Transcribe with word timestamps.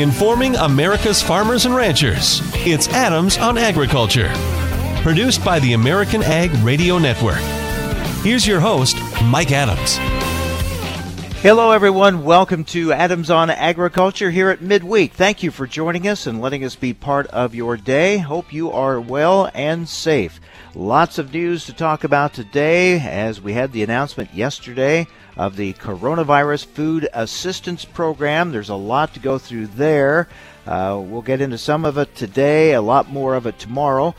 informing 0.00 0.54
America's 0.56 1.22
farmers 1.22 1.66
and 1.66 1.74
ranchers. 1.74 2.40
It's 2.66 2.88
Adams 2.88 3.38
on 3.38 3.58
Agriculture, 3.58 4.30
produced 5.02 5.44
by 5.44 5.58
the 5.58 5.72
American 5.72 6.22
Ag 6.22 6.52
Radio 6.64 6.98
Network. 6.98 7.40
Here's 8.22 8.46
your 8.46 8.60
host, 8.60 8.96
Mike 9.24 9.52
Adams. 9.52 9.98
Hello, 11.40 11.70
everyone. 11.70 12.24
Welcome 12.24 12.64
to 12.64 12.92
Adams 12.92 13.30
on 13.30 13.48
Agriculture 13.48 14.28
here 14.28 14.50
at 14.50 14.60
midweek. 14.60 15.12
Thank 15.12 15.44
you 15.44 15.52
for 15.52 15.68
joining 15.68 16.08
us 16.08 16.26
and 16.26 16.40
letting 16.40 16.64
us 16.64 16.74
be 16.74 16.92
part 16.92 17.28
of 17.28 17.54
your 17.54 17.76
day. 17.76 18.18
Hope 18.18 18.52
you 18.52 18.72
are 18.72 19.00
well 19.00 19.48
and 19.54 19.88
safe. 19.88 20.40
Lots 20.74 21.16
of 21.16 21.32
news 21.32 21.64
to 21.66 21.72
talk 21.72 22.02
about 22.02 22.34
today 22.34 22.98
as 22.98 23.40
we 23.40 23.52
had 23.52 23.70
the 23.70 23.84
announcement 23.84 24.34
yesterday 24.34 25.06
of 25.36 25.54
the 25.54 25.74
Coronavirus 25.74 26.66
Food 26.66 27.08
Assistance 27.14 27.84
Program. 27.84 28.50
There's 28.50 28.68
a 28.68 28.74
lot 28.74 29.14
to 29.14 29.20
go 29.20 29.38
through 29.38 29.68
there. 29.68 30.26
Uh, 30.66 31.00
we'll 31.00 31.22
get 31.22 31.40
into 31.40 31.56
some 31.56 31.84
of 31.84 31.98
it 31.98 32.16
today, 32.16 32.72
a 32.72 32.82
lot 32.82 33.12
more 33.12 33.36
of 33.36 33.46
it 33.46 33.60
tomorrow. 33.60 34.12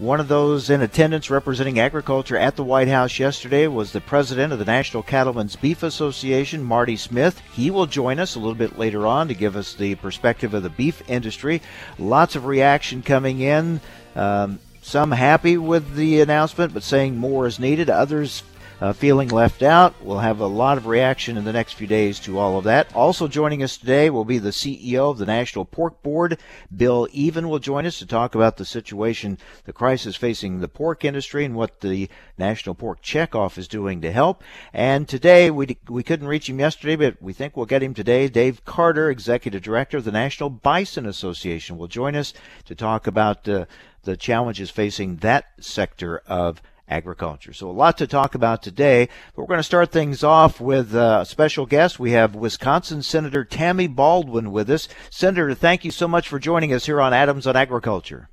One 0.00 0.18
of 0.18 0.28
those 0.28 0.70
in 0.70 0.80
attendance 0.80 1.28
representing 1.28 1.78
agriculture 1.78 2.38
at 2.38 2.56
the 2.56 2.64
White 2.64 2.88
House 2.88 3.18
yesterday 3.18 3.66
was 3.66 3.92
the 3.92 4.00
president 4.00 4.50
of 4.50 4.58
the 4.58 4.64
National 4.64 5.02
Cattlemen's 5.02 5.56
Beef 5.56 5.82
Association, 5.82 6.64
Marty 6.64 6.96
Smith. 6.96 7.42
He 7.52 7.70
will 7.70 7.84
join 7.84 8.18
us 8.18 8.34
a 8.34 8.38
little 8.38 8.54
bit 8.54 8.78
later 8.78 9.06
on 9.06 9.28
to 9.28 9.34
give 9.34 9.56
us 9.56 9.74
the 9.74 9.96
perspective 9.96 10.54
of 10.54 10.62
the 10.62 10.70
beef 10.70 11.02
industry. 11.06 11.60
Lots 11.98 12.34
of 12.34 12.46
reaction 12.46 13.02
coming 13.02 13.40
in. 13.40 13.82
Um, 14.16 14.58
some 14.80 15.12
happy 15.12 15.58
with 15.58 15.94
the 15.94 16.22
announcement, 16.22 16.72
but 16.72 16.82
saying 16.82 17.18
more 17.18 17.46
is 17.46 17.58
needed. 17.58 17.90
Others 17.90 18.42
uh, 18.80 18.92
feeling 18.92 19.28
left 19.28 19.62
out. 19.62 19.94
We'll 20.02 20.18
have 20.18 20.40
a 20.40 20.46
lot 20.46 20.78
of 20.78 20.86
reaction 20.86 21.36
in 21.36 21.44
the 21.44 21.52
next 21.52 21.74
few 21.74 21.86
days 21.86 22.18
to 22.20 22.38
all 22.38 22.56
of 22.56 22.64
that. 22.64 22.94
Also 22.94 23.28
joining 23.28 23.62
us 23.62 23.76
today 23.76 24.08
will 24.08 24.24
be 24.24 24.38
the 24.38 24.50
CEO 24.50 25.10
of 25.10 25.18
the 25.18 25.26
National 25.26 25.64
Pork 25.64 26.02
Board, 26.02 26.38
Bill 26.74 27.06
Even, 27.12 27.48
will 27.48 27.58
join 27.58 27.84
us 27.84 27.98
to 27.98 28.06
talk 28.06 28.34
about 28.34 28.56
the 28.56 28.64
situation, 28.64 29.38
the 29.64 29.72
crisis 29.72 30.16
facing 30.16 30.60
the 30.60 30.68
pork 30.68 31.04
industry, 31.04 31.44
and 31.44 31.54
what 31.54 31.80
the 31.80 32.08
National 32.38 32.74
Pork 32.74 33.02
Checkoff 33.02 33.58
is 33.58 33.68
doing 33.68 34.00
to 34.00 34.10
help. 34.10 34.42
And 34.72 35.08
today 35.08 35.50
we 35.50 35.76
we 35.88 36.02
couldn't 36.02 36.28
reach 36.28 36.48
him 36.48 36.58
yesterday, 36.58 36.96
but 36.96 37.20
we 37.20 37.32
think 37.32 37.56
we'll 37.56 37.66
get 37.66 37.82
him 37.82 37.94
today. 37.94 38.28
Dave 38.28 38.64
Carter, 38.64 39.10
Executive 39.10 39.62
Director 39.62 39.98
of 39.98 40.04
the 40.04 40.12
National 40.12 40.48
Bison 40.48 41.06
Association, 41.06 41.76
will 41.76 41.88
join 41.88 42.16
us 42.16 42.32
to 42.64 42.74
talk 42.74 43.06
about 43.06 43.46
uh, 43.46 43.66
the 44.02 44.16
challenges 44.16 44.70
facing 44.70 45.16
that 45.16 45.46
sector 45.60 46.22
of 46.26 46.62
agriculture. 46.90 47.52
So 47.52 47.70
a 47.70 47.72
lot 47.72 47.96
to 47.98 48.06
talk 48.06 48.34
about 48.34 48.62
today, 48.62 49.08
but 49.34 49.42
we're 49.42 49.48
going 49.48 49.58
to 49.58 49.62
start 49.62 49.92
things 49.92 50.22
off 50.22 50.60
with 50.60 50.94
a 50.94 51.24
special 51.24 51.64
guest. 51.64 51.98
We 51.98 52.10
have 52.12 52.34
Wisconsin 52.34 53.02
Senator 53.02 53.44
Tammy 53.44 53.86
Baldwin 53.86 54.52
with 54.52 54.68
us. 54.68 54.88
Senator, 55.08 55.54
thank 55.54 55.84
you 55.84 55.90
so 55.90 56.08
much 56.08 56.28
for 56.28 56.38
joining 56.38 56.72
us 56.72 56.86
here 56.86 57.00
on 57.00 57.14
Adams 57.14 57.46
on 57.46 57.56
Agriculture. 57.56 58.28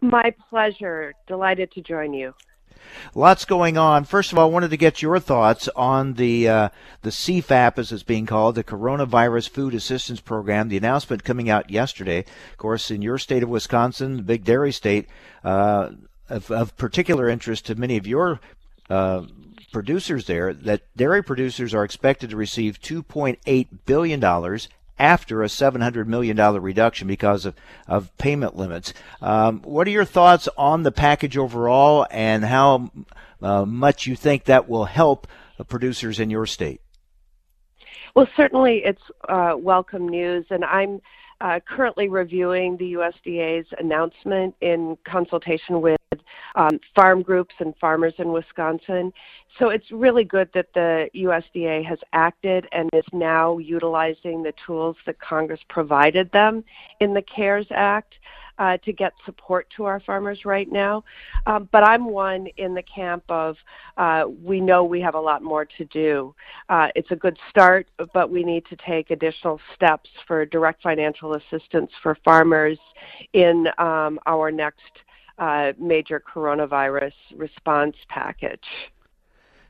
My 0.00 0.34
pleasure. 0.48 1.14
Delighted 1.26 1.72
to 1.72 1.82
join 1.82 2.14
you. 2.14 2.34
Lots 3.14 3.44
going 3.44 3.76
on. 3.76 4.04
First 4.04 4.32
of 4.32 4.38
all, 4.38 4.48
I 4.48 4.52
wanted 4.52 4.70
to 4.70 4.76
get 4.76 5.02
your 5.02 5.18
thoughts 5.18 5.68
on 5.76 6.14
the 6.14 6.48
uh, 6.48 6.68
the 7.02 7.10
CFAP, 7.10 7.78
as 7.78 7.92
it's 7.92 8.02
being 8.02 8.26
called, 8.26 8.54
the 8.54 8.64
Coronavirus 8.64 9.50
Food 9.50 9.74
Assistance 9.74 10.20
Program. 10.20 10.68
The 10.68 10.76
announcement 10.76 11.24
coming 11.24 11.50
out 11.50 11.70
yesterday. 11.70 12.20
Of 12.20 12.56
course, 12.56 12.90
in 12.90 13.02
your 13.02 13.18
state 13.18 13.42
of 13.42 13.48
Wisconsin, 13.48 14.16
the 14.16 14.22
big 14.22 14.44
dairy 14.44 14.72
state, 14.72 15.08
uh, 15.44 15.90
of, 16.30 16.50
of 16.50 16.76
particular 16.76 17.28
interest 17.28 17.66
to 17.66 17.74
many 17.74 17.96
of 17.96 18.06
your 18.06 18.40
uh, 18.88 19.22
producers 19.72 20.26
there 20.26 20.52
that 20.52 20.82
dairy 20.96 21.22
producers 21.22 21.74
are 21.74 21.84
expected 21.84 22.30
to 22.30 22.36
receive 22.36 22.80
$2.8 22.80 23.68
billion 23.86 24.58
after 24.98 25.42
a 25.42 25.46
$700 25.46 26.06
million 26.06 26.36
reduction 26.36 27.08
because 27.08 27.46
of, 27.46 27.54
of 27.86 28.16
payment 28.18 28.56
limits. 28.56 28.92
Um, 29.20 29.62
what 29.62 29.86
are 29.86 29.90
your 29.90 30.04
thoughts 30.04 30.48
on 30.58 30.82
the 30.82 30.92
package 30.92 31.36
overall 31.38 32.06
and 32.10 32.44
how 32.44 32.90
uh, 33.42 33.64
much 33.64 34.06
you 34.06 34.16
think 34.16 34.44
that 34.44 34.68
will 34.68 34.84
help 34.84 35.26
producers 35.68 36.20
in 36.20 36.30
your 36.30 36.46
state? 36.46 36.80
Well, 38.14 38.28
certainly 38.36 38.82
it's 38.84 39.02
uh, 39.28 39.54
welcome 39.56 40.08
news, 40.08 40.44
and 40.50 40.64
I'm 40.64 41.00
uh, 41.40 41.60
currently 41.66 42.08
reviewing 42.08 42.76
the 42.76 42.92
USDA's 42.94 43.66
announcement 43.78 44.54
in 44.60 44.96
consultation 45.04 45.80
with 45.80 45.98
um, 46.54 46.80
farm 46.94 47.22
groups 47.22 47.54
and 47.60 47.74
farmers 47.80 48.14
in 48.18 48.32
Wisconsin. 48.32 49.12
So 49.58 49.68
it's 49.68 49.90
really 49.90 50.24
good 50.24 50.50
that 50.54 50.66
the 50.74 51.08
USDA 51.14 51.84
has 51.84 51.98
acted 52.12 52.66
and 52.72 52.90
is 52.92 53.04
now 53.12 53.58
utilizing 53.58 54.42
the 54.42 54.52
tools 54.66 54.96
that 55.06 55.20
Congress 55.20 55.60
provided 55.68 56.30
them 56.32 56.64
in 57.00 57.14
the 57.14 57.22
CARES 57.22 57.66
Act 57.70 58.14
uh, 58.60 58.76
to 58.84 58.92
get 58.92 59.14
support 59.24 59.66
to 59.76 59.86
our 59.86 59.98
farmers 60.00 60.44
right 60.44 60.70
now. 60.70 61.02
Um, 61.46 61.68
but 61.72 61.82
I'm 61.82 62.04
one 62.04 62.46
in 62.58 62.74
the 62.74 62.82
camp 62.82 63.24
of 63.28 63.56
uh, 63.96 64.24
we 64.44 64.60
know 64.60 64.84
we 64.84 65.00
have 65.00 65.14
a 65.14 65.20
lot 65.20 65.42
more 65.42 65.64
to 65.64 65.84
do. 65.86 66.34
Uh, 66.68 66.88
it's 66.94 67.10
a 67.10 67.16
good 67.16 67.38
start, 67.48 67.88
but 68.12 68.30
we 68.30 68.44
need 68.44 68.66
to 68.66 68.76
take 68.76 69.10
additional 69.10 69.60
steps 69.74 70.10
for 70.26 70.44
direct 70.44 70.82
financial 70.82 71.34
assistance 71.34 71.90
for 72.02 72.16
farmers 72.22 72.78
in 73.32 73.66
um, 73.78 74.20
our 74.26 74.52
next 74.52 74.92
uh, 75.38 75.72
major 75.78 76.20
coronavirus 76.20 77.14
response 77.34 77.96
package. 78.08 78.66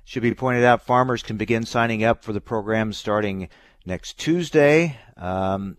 Should 0.04 0.22
be 0.24 0.34
pointed 0.34 0.64
out, 0.64 0.84
farmers 0.84 1.22
can 1.22 1.36
begin 1.36 1.64
signing 1.64 2.02
up 2.02 2.24
for 2.24 2.32
the 2.32 2.40
program 2.40 2.92
starting 2.92 3.48
next 3.86 4.18
Tuesday. 4.18 4.98
Um, 5.16 5.76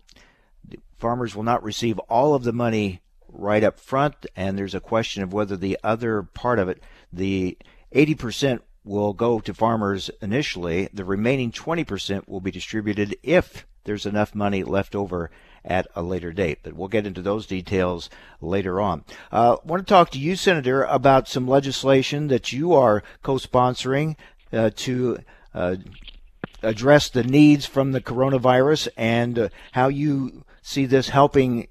farmers 1.02 1.34
will 1.34 1.42
not 1.42 1.64
receive 1.64 1.98
all 2.08 2.32
of 2.32 2.44
the 2.44 2.52
money 2.52 3.00
right 3.28 3.64
up 3.64 3.76
front, 3.76 4.24
and 4.36 4.56
there's 4.56 4.74
a 4.74 4.80
question 4.80 5.20
of 5.24 5.32
whether 5.32 5.56
the 5.56 5.76
other 5.82 6.22
part 6.22 6.60
of 6.60 6.68
it, 6.68 6.80
the 7.12 7.58
80% 7.92 8.60
will 8.84 9.12
go 9.12 9.40
to 9.40 9.52
farmers 9.52 10.10
initially. 10.20 10.88
The 10.94 11.04
remaining 11.04 11.50
20% 11.50 12.28
will 12.28 12.40
be 12.40 12.52
distributed 12.52 13.16
if 13.24 13.66
there's 13.82 14.06
enough 14.06 14.32
money 14.32 14.62
left 14.62 14.94
over 14.94 15.32
at 15.64 15.88
a 15.96 16.02
later 16.02 16.32
date. 16.32 16.60
But 16.62 16.74
we'll 16.74 16.86
get 16.86 17.04
into 17.04 17.20
those 17.20 17.46
details 17.46 18.08
later 18.40 18.80
on. 18.80 19.04
I 19.32 19.38
uh, 19.38 19.56
want 19.64 19.84
to 19.84 19.92
talk 19.92 20.10
to 20.10 20.20
you, 20.20 20.36
Senator, 20.36 20.84
about 20.84 21.26
some 21.26 21.48
legislation 21.48 22.28
that 22.28 22.52
you 22.52 22.74
are 22.74 23.02
co-sponsoring 23.24 24.14
uh, 24.52 24.70
to 24.76 25.18
uh, 25.52 25.76
address 26.62 27.08
the 27.08 27.24
needs 27.24 27.66
from 27.66 27.90
the 27.90 28.00
coronavirus 28.00 28.86
and 28.96 29.36
uh, 29.36 29.48
how 29.72 29.88
you 29.88 30.44
see 30.62 30.86
this 30.86 31.10
helping 31.10 31.68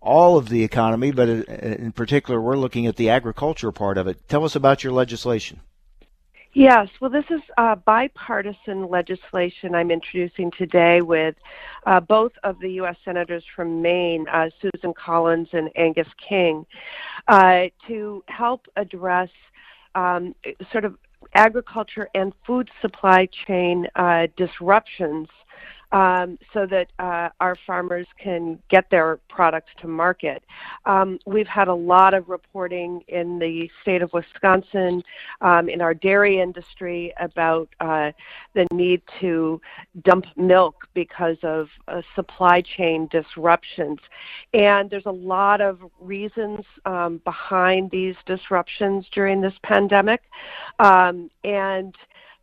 all 0.00 0.36
of 0.36 0.48
the 0.48 0.64
economy, 0.64 1.12
but 1.12 1.28
in 1.28 1.92
particular, 1.92 2.40
we're 2.40 2.56
looking 2.56 2.86
at 2.86 2.96
the 2.96 3.10
agriculture 3.10 3.70
part 3.70 3.98
of 3.98 4.06
it. 4.08 4.26
Tell 4.28 4.44
us 4.44 4.56
about 4.56 4.82
your 4.82 4.92
legislation. 4.92 5.60
Yes, 6.52 6.88
well, 7.00 7.10
this 7.10 7.26
is 7.30 7.42
uh, 7.58 7.76
bipartisan 7.76 8.88
legislation 8.88 9.72
I'm 9.72 9.92
introducing 9.92 10.50
today 10.50 11.00
with 11.00 11.36
uh, 11.86 12.00
both 12.00 12.32
of 12.42 12.58
the 12.58 12.72
U.S. 12.72 12.96
senators 13.04 13.44
from 13.54 13.82
Maine, 13.82 14.26
uh, 14.28 14.50
Susan 14.60 14.92
Collins 14.92 15.48
and 15.52 15.70
Angus 15.76 16.08
King, 16.28 16.66
uh, 17.28 17.66
to 17.86 18.24
help 18.26 18.66
address 18.74 19.28
um, 19.94 20.34
sort 20.72 20.84
of 20.84 20.96
agriculture 21.34 22.08
and 22.16 22.32
food 22.44 22.68
supply 22.80 23.28
chain 23.46 23.86
uh, 23.94 24.26
disruptions 24.36 25.28
um, 25.92 26.38
so 26.52 26.66
that 26.66 26.88
uh, 26.98 27.28
our 27.40 27.56
farmers 27.66 28.06
can 28.18 28.58
get 28.68 28.88
their 28.90 29.18
products 29.28 29.70
to 29.80 29.88
market. 29.88 30.42
Um, 30.86 31.18
we've 31.26 31.46
had 31.46 31.68
a 31.68 31.74
lot 31.74 32.14
of 32.14 32.28
reporting 32.28 33.02
in 33.08 33.38
the 33.38 33.68
state 33.82 34.02
of 34.02 34.12
Wisconsin, 34.12 35.02
um, 35.40 35.68
in 35.68 35.80
our 35.80 35.94
dairy 35.94 36.40
industry, 36.40 37.12
about 37.18 37.68
uh, 37.80 38.12
the 38.54 38.66
need 38.72 39.02
to 39.20 39.60
dump 40.04 40.26
milk 40.36 40.86
because 40.94 41.36
of 41.42 41.68
uh, 41.88 42.02
supply 42.14 42.62
chain 42.62 43.08
disruptions. 43.10 43.98
And 44.54 44.88
there's 44.90 45.06
a 45.06 45.10
lot 45.10 45.60
of 45.60 45.80
reasons 46.00 46.60
um, 46.84 47.20
behind 47.24 47.90
these 47.90 48.14
disruptions 48.26 49.06
during 49.12 49.40
this 49.40 49.54
pandemic. 49.62 50.22
Um, 50.78 51.30
and 51.44 51.94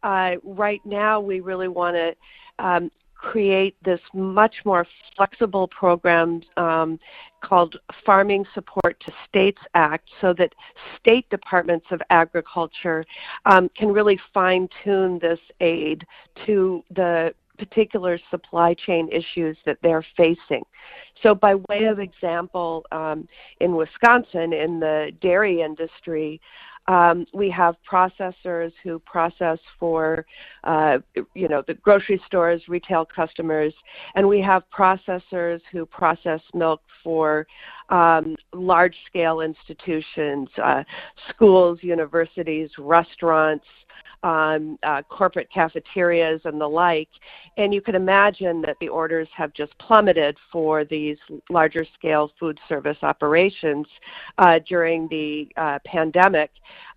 uh, 0.03 0.35
right 0.43 0.81
now, 0.85 1.19
we 1.19 1.39
really 1.39 1.67
want 1.67 1.95
to 1.95 2.15
um, 2.59 2.91
create 3.17 3.75
this 3.83 3.99
much 4.13 4.55
more 4.63 4.85
flexible 5.15 5.67
program 5.67 6.41
um, 6.55 6.99
called 7.41 7.77
Farming 8.05 8.45
Support 8.53 8.99
to 9.05 9.11
States 9.27 9.61
Act 9.73 10.09
so 10.21 10.33
that 10.33 10.53
state 10.99 11.29
departments 11.29 11.87
of 11.91 12.01
agriculture 12.09 13.05
um, 13.45 13.69
can 13.75 13.89
really 13.89 14.19
fine 14.33 14.69
tune 14.83 15.19
this 15.19 15.39
aid 15.59 16.05
to 16.45 16.83
the 16.95 17.33
particular 17.57 18.19
supply 18.29 18.73
chain 18.73 19.09
issues 19.11 19.57
that 19.65 19.77
they're 19.81 20.05
facing. 20.15 20.63
So, 21.23 21.33
by 21.33 21.55
way 21.55 21.85
of 21.85 21.99
example, 21.99 22.85
um, 22.91 23.27
in 23.59 23.75
Wisconsin, 23.75 24.53
in 24.53 24.79
the 24.79 25.11
dairy 25.21 25.61
industry, 25.61 26.39
Um, 26.87 27.25
we 27.33 27.49
have 27.49 27.75
processors 27.89 28.71
who 28.83 28.99
process 28.99 29.59
for, 29.79 30.25
uh, 30.63 30.99
you 31.33 31.47
know, 31.49 31.61
the 31.67 31.73
grocery 31.75 32.21
stores, 32.25 32.61
retail 32.67 33.05
customers, 33.05 33.73
and 34.15 34.27
we 34.27 34.41
have 34.41 34.63
processors 34.75 35.59
who 35.71 35.85
process 35.85 36.41
milk 36.53 36.81
for 37.03 37.45
um, 37.89 38.35
large-scale 38.53 39.41
institutions, 39.41 40.49
uh, 40.63 40.83
schools, 41.29 41.79
universities, 41.81 42.69
restaurants, 42.77 43.65
um, 44.23 44.77
uh, 44.83 45.01
corporate 45.03 45.49
cafeterias 45.53 46.41
and 46.45 46.59
the 46.59 46.67
like. 46.67 47.09
And 47.57 47.73
you 47.73 47.81
can 47.81 47.95
imagine 47.95 48.61
that 48.61 48.77
the 48.79 48.87
orders 48.87 49.27
have 49.35 49.53
just 49.53 49.77
plummeted 49.79 50.37
for 50.51 50.85
these 50.85 51.17
larger 51.49 51.85
scale 51.97 52.31
food 52.39 52.59
service 52.67 52.97
operations 53.01 53.87
uh, 54.37 54.59
during 54.67 55.07
the 55.09 55.49
uh, 55.57 55.79
pandemic. 55.85 56.51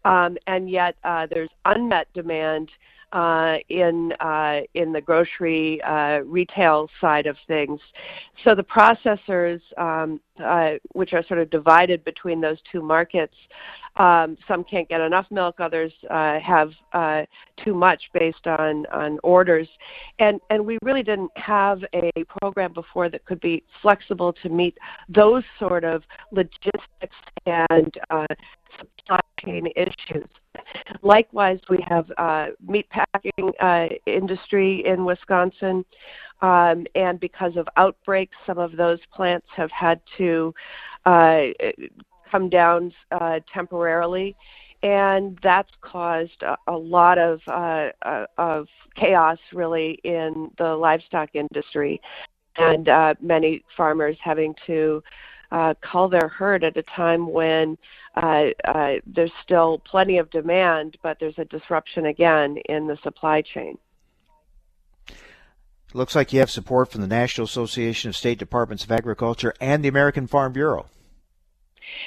Um, 0.04 0.36
and 0.46 0.70
yet 0.70 0.96
uh, 1.04 1.26
there's 1.30 1.50
unmet 1.64 2.08
demand 2.14 2.70
uh, 3.12 3.56
in 3.68 4.12
uh, 4.20 4.60
in 4.74 4.92
the 4.92 5.00
grocery 5.00 5.80
uh, 5.82 6.20
retail 6.20 6.88
side 7.00 7.26
of 7.26 7.36
things. 7.46 7.80
So 8.44 8.54
the 8.54 8.62
processors, 8.62 9.60
um, 9.78 10.20
uh, 10.42 10.72
which 10.92 11.12
are 11.12 11.24
sort 11.26 11.40
of 11.40 11.50
divided 11.50 12.04
between 12.04 12.40
those 12.40 12.58
two 12.70 12.82
markets, 12.82 13.34
um, 13.96 14.36
some 14.46 14.64
can't 14.64 14.88
get 14.88 15.00
enough 15.00 15.26
milk, 15.30 15.56
others 15.58 15.92
uh, 16.08 16.38
have 16.40 16.70
uh, 16.92 17.22
too 17.64 17.74
much 17.74 18.02
based 18.14 18.46
on 18.46 18.86
on 18.86 19.18
orders, 19.22 19.68
and 20.18 20.40
and 20.50 20.64
we 20.64 20.78
really 20.82 21.02
didn't 21.02 21.32
have 21.36 21.82
a 21.92 22.10
program 22.40 22.72
before 22.72 23.08
that 23.08 23.24
could 23.24 23.40
be 23.40 23.62
flexible 23.82 24.32
to 24.42 24.48
meet 24.48 24.78
those 25.08 25.42
sort 25.58 25.84
of 25.84 26.02
logistics 26.30 27.16
and 27.46 27.92
supply 28.78 29.20
chain 29.44 29.66
issues. 29.76 30.28
Likewise, 31.02 31.60
we 31.68 31.84
have 31.88 32.10
uh, 32.18 32.46
meat 32.66 32.86
packing 32.90 33.52
uh, 33.60 33.86
industry 34.06 34.84
in 34.84 35.04
Wisconsin, 35.04 35.84
um, 36.42 36.86
and 36.94 37.20
because 37.20 37.56
of 37.56 37.68
outbreaks, 37.76 38.36
some 38.46 38.58
of 38.58 38.76
those 38.76 38.98
plants 39.14 39.46
have 39.56 39.70
had 39.70 40.00
to 40.18 40.54
uh, 41.06 41.46
come 42.30 42.48
down 42.48 42.92
uh, 43.12 43.40
temporarily, 43.52 44.36
and 44.82 45.38
that's 45.42 45.70
caused 45.80 46.42
a, 46.42 46.56
a 46.66 46.76
lot 46.76 47.18
of 47.18 47.40
uh, 47.48 47.88
uh, 48.02 48.26
of 48.38 48.66
chaos 48.96 49.38
really 49.52 49.98
in 50.04 50.50
the 50.58 50.74
livestock 50.74 51.30
industry, 51.34 52.00
and 52.56 52.88
many 53.20 53.62
farmers 53.76 54.16
having 54.22 54.54
to 54.66 55.02
uh, 55.50 55.74
cull 55.80 56.08
their 56.08 56.28
herd 56.28 56.64
at 56.64 56.76
a 56.76 56.82
time 56.82 57.30
when 57.30 57.76
uh, 58.16 58.46
uh, 58.64 58.94
there's 59.06 59.32
still 59.42 59.78
plenty 59.84 60.18
of 60.18 60.30
demand, 60.30 60.96
but 61.02 61.18
there's 61.20 61.38
a 61.38 61.44
disruption 61.44 62.06
again 62.06 62.56
in 62.68 62.86
the 62.86 62.98
supply 63.02 63.42
chain. 63.42 63.78
Looks 65.92 66.14
like 66.14 66.32
you 66.32 66.38
have 66.38 66.50
support 66.50 66.90
from 66.90 67.00
the 67.00 67.08
National 67.08 67.46
Association 67.46 68.10
of 68.10 68.16
State 68.16 68.38
Departments 68.38 68.84
of 68.84 68.92
Agriculture 68.92 69.54
and 69.60 69.84
the 69.84 69.88
American 69.88 70.28
Farm 70.28 70.52
Bureau. 70.52 70.86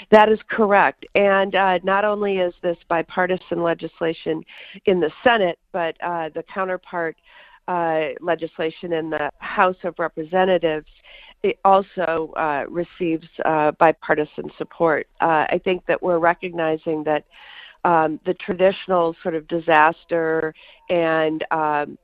That 0.10 0.30
is 0.30 0.40
correct. 0.50 1.06
And 1.16 1.54
uh, 1.56 1.80
not 1.84 2.06
only 2.06 2.38
is 2.38 2.54
this 2.62 2.78
bipartisan 2.88 3.62
legislation 3.62 4.44
in 4.86 5.02
the 5.02 5.12
Senate, 5.24 5.60
but 5.74 5.96
uh, 6.02 6.30
the 6.30 6.44
counterpart 6.44 7.18
uh, 7.68 8.10
legislation 8.22 8.94
in 8.94 9.10
the 9.10 9.32
House 9.40 9.78
of 9.84 9.96
Representatives 9.98 10.88
it 11.44 11.60
also 11.66 12.34
uh, 12.38 12.64
receives 12.70 13.28
uh, 13.46 13.72
bipartisan 13.72 14.50
support. 14.58 15.08
Uh, 15.22 15.46
I 15.50 15.62
think 15.64 15.86
that 15.88 16.02
we're 16.02 16.20
recognizing 16.20 17.04
that 17.04 17.26
um, 17.84 18.20
the 18.26 18.34
traditional 18.36 19.14
sort 19.22 19.36
of 19.36 19.48
disaster 19.50 20.56
and 20.90 21.44
um, 21.52 21.98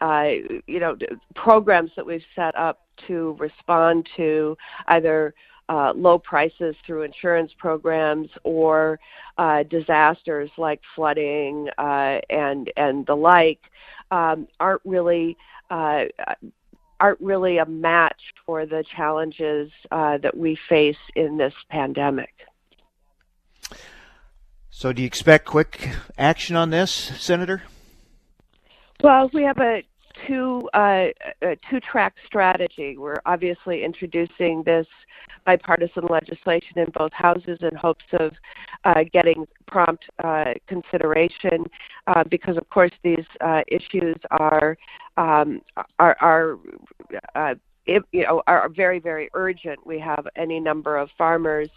uh, 0.00 0.30
you 0.66 0.80
know 0.80 0.96
programs 1.36 1.92
that 1.94 2.04
we've 2.04 2.24
set 2.34 2.56
up 2.56 2.80
to 3.06 3.36
respond 3.38 4.08
to 4.16 4.56
either 4.88 5.34
uh, 5.68 5.92
low 5.94 6.18
prices 6.18 6.74
through 6.84 7.02
insurance 7.02 7.52
programs 7.58 8.28
or 8.42 8.98
uh, 9.38 9.62
disasters 9.64 10.50
like 10.58 10.80
flooding 10.96 11.68
and 11.78 12.72
and 12.76 13.06
the 13.06 13.14
like 13.14 13.60
um, 14.10 14.48
aren't 14.58 14.82
really 14.84 15.36
uh, 15.70 16.04
aren't 17.00 17.20
really 17.20 17.58
a 17.58 17.66
match 17.66 18.20
for 18.46 18.66
the 18.66 18.84
challenges 18.84 19.70
uh, 19.90 20.18
that 20.18 20.36
we 20.36 20.58
face 20.68 20.98
in 21.16 21.38
this 21.38 21.54
pandemic. 21.70 22.32
So, 24.70 24.92
do 24.92 25.02
you 25.02 25.06
expect 25.06 25.46
quick 25.46 25.90
action 26.16 26.56
on 26.56 26.70
this, 26.70 26.90
Senator? 26.90 27.62
Well, 29.02 29.30
we 29.32 29.42
have 29.44 29.58
a 29.58 29.82
two 30.30 30.68
uh, 30.74 31.06
a 31.42 31.56
two 31.68 31.80
track 31.80 32.14
strategy. 32.26 32.96
We're 32.96 33.20
obviously 33.26 33.84
introducing 33.84 34.62
this 34.64 34.86
bipartisan 35.44 36.04
legislation 36.08 36.78
in 36.78 36.86
both 36.94 37.12
houses 37.12 37.58
in 37.62 37.74
hopes 37.74 38.04
of 38.12 38.32
uh, 38.84 39.04
getting 39.12 39.46
prompt 39.66 40.04
uh, 40.22 40.54
consideration, 40.68 41.64
uh, 42.06 42.24
because 42.30 42.56
of 42.56 42.68
course 42.70 42.92
these 43.02 43.24
uh, 43.40 43.62
issues 43.68 44.16
are 44.30 44.76
um, 45.16 45.60
are, 45.98 46.16
are 46.20 46.58
uh, 47.34 47.54
you 47.86 48.02
know 48.12 48.42
are 48.46 48.68
very 48.68 49.00
very 49.00 49.28
urgent. 49.34 49.84
We 49.84 49.98
have 49.98 50.26
any 50.36 50.60
number 50.60 50.96
of 50.96 51.08
farmers 51.18 51.68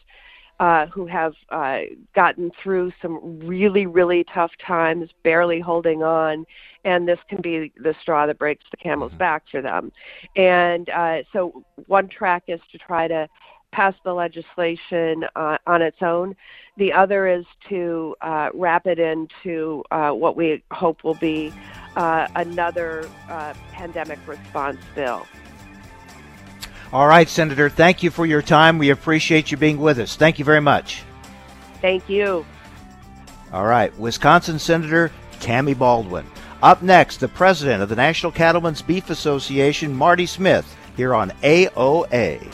uh, 0.59 0.85
who 0.87 1.05
have 1.05 1.33
uh, 1.49 1.79
gotten 2.15 2.51
through 2.61 2.91
some 3.01 3.39
really, 3.39 3.85
really 3.85 4.23
tough 4.33 4.51
times, 4.65 5.09
barely 5.23 5.59
holding 5.59 6.03
on, 6.03 6.45
and 6.85 7.07
this 7.07 7.19
can 7.29 7.41
be 7.41 7.71
the 7.77 7.95
straw 8.01 8.25
that 8.25 8.37
breaks 8.37 8.63
the 8.71 8.77
camel's 8.77 9.11
mm-hmm. 9.11 9.19
back 9.19 9.43
for 9.49 9.61
them. 9.61 9.91
And 10.35 10.89
uh, 10.89 11.23
so, 11.31 11.63
one 11.87 12.07
track 12.07 12.43
is 12.47 12.59
to 12.71 12.77
try 12.77 13.07
to 13.07 13.27
pass 13.73 13.95
the 14.05 14.13
legislation 14.13 15.25
uh, 15.35 15.57
on 15.65 15.81
its 15.81 15.97
own. 16.01 16.35
The 16.77 16.93
other 16.93 17.27
is 17.27 17.45
to 17.69 18.15
uh, 18.21 18.49
wrap 18.53 18.85
it 18.85 18.99
into 18.99 19.83
uh, 19.91 20.11
what 20.11 20.37
we 20.37 20.63
hope 20.71 21.03
will 21.03 21.15
be 21.15 21.51
uh, 21.95 22.27
another 22.35 23.09
uh, 23.29 23.53
pandemic 23.71 24.19
response 24.27 24.79
bill. 24.95 25.25
All 26.93 27.07
right, 27.07 27.27
Senator, 27.27 27.71
thank 27.71 28.03
you 28.03 28.11
for 28.11 28.27
your 28.27 28.43
time. 28.43 28.77
We 28.77 28.91
appreciate 28.91 29.49
you 29.49 29.57
being 29.57 29.79
with 29.79 29.97
us. 29.97 30.15
Thank 30.15 30.37
you 30.37 30.45
very 30.45 30.61
much. 30.61 31.01
Thank 31.81 32.07
you. 32.07 32.45
All 33.51 33.65
right, 33.65 33.91
Wisconsin 33.97 34.59
Senator 34.59 35.11
Tammy 35.39 35.73
Baldwin. 35.73 36.23
Up 36.61 36.83
next, 36.83 37.17
the 37.17 37.27
president 37.27 37.81
of 37.81 37.89
the 37.89 37.95
National 37.95 38.31
Cattlemen's 38.31 38.83
Beef 38.83 39.09
Association, 39.09 39.91
Marty 39.91 40.27
Smith, 40.27 40.77
here 40.95 41.15
on 41.15 41.31
AOA. 41.41 42.53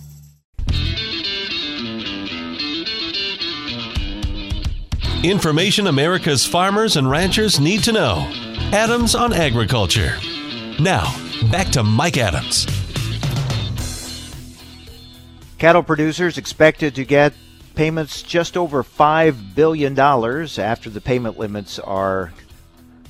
Information 5.23 5.85
America's 5.85 6.47
farmers 6.47 6.97
and 6.97 7.07
ranchers 7.07 7.59
need 7.59 7.83
to 7.83 7.91
know. 7.91 8.27
Adams 8.73 9.13
on 9.13 9.33
Agriculture. 9.33 10.17
Now, 10.79 11.15
back 11.51 11.67
to 11.73 11.83
Mike 11.83 12.17
Adams. 12.17 12.65
Cattle 15.59 15.83
producers 15.83 16.39
expected 16.39 16.95
to 16.95 17.05
get 17.05 17.33
payments 17.75 18.23
just 18.23 18.57
over 18.57 18.83
$5 18.83 19.53
billion 19.53 19.97
after 19.99 20.89
the 20.89 21.01
payment 21.01 21.37
limits 21.37 21.77
are 21.77 22.33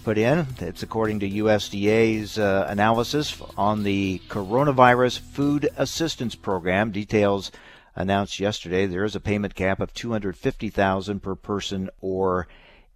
put 0.03 0.17
in. 0.17 0.47
It's 0.59 0.83
according 0.83 1.19
to 1.19 1.29
USDA's 1.29 2.37
uh, 2.37 2.65
analysis 2.67 3.39
on 3.55 3.83
the 3.83 4.21
Coronavirus 4.27 5.19
Food 5.19 5.69
Assistance 5.77 6.35
Program. 6.35 6.91
Details 6.91 7.51
announced 7.95 8.39
yesterday 8.39 8.85
there 8.85 9.03
is 9.03 9.15
a 9.15 9.19
payment 9.19 9.53
cap 9.53 9.79
of 9.79 9.93
250,000 9.93 11.19
per 11.19 11.35
person 11.35 11.89
or 12.01 12.47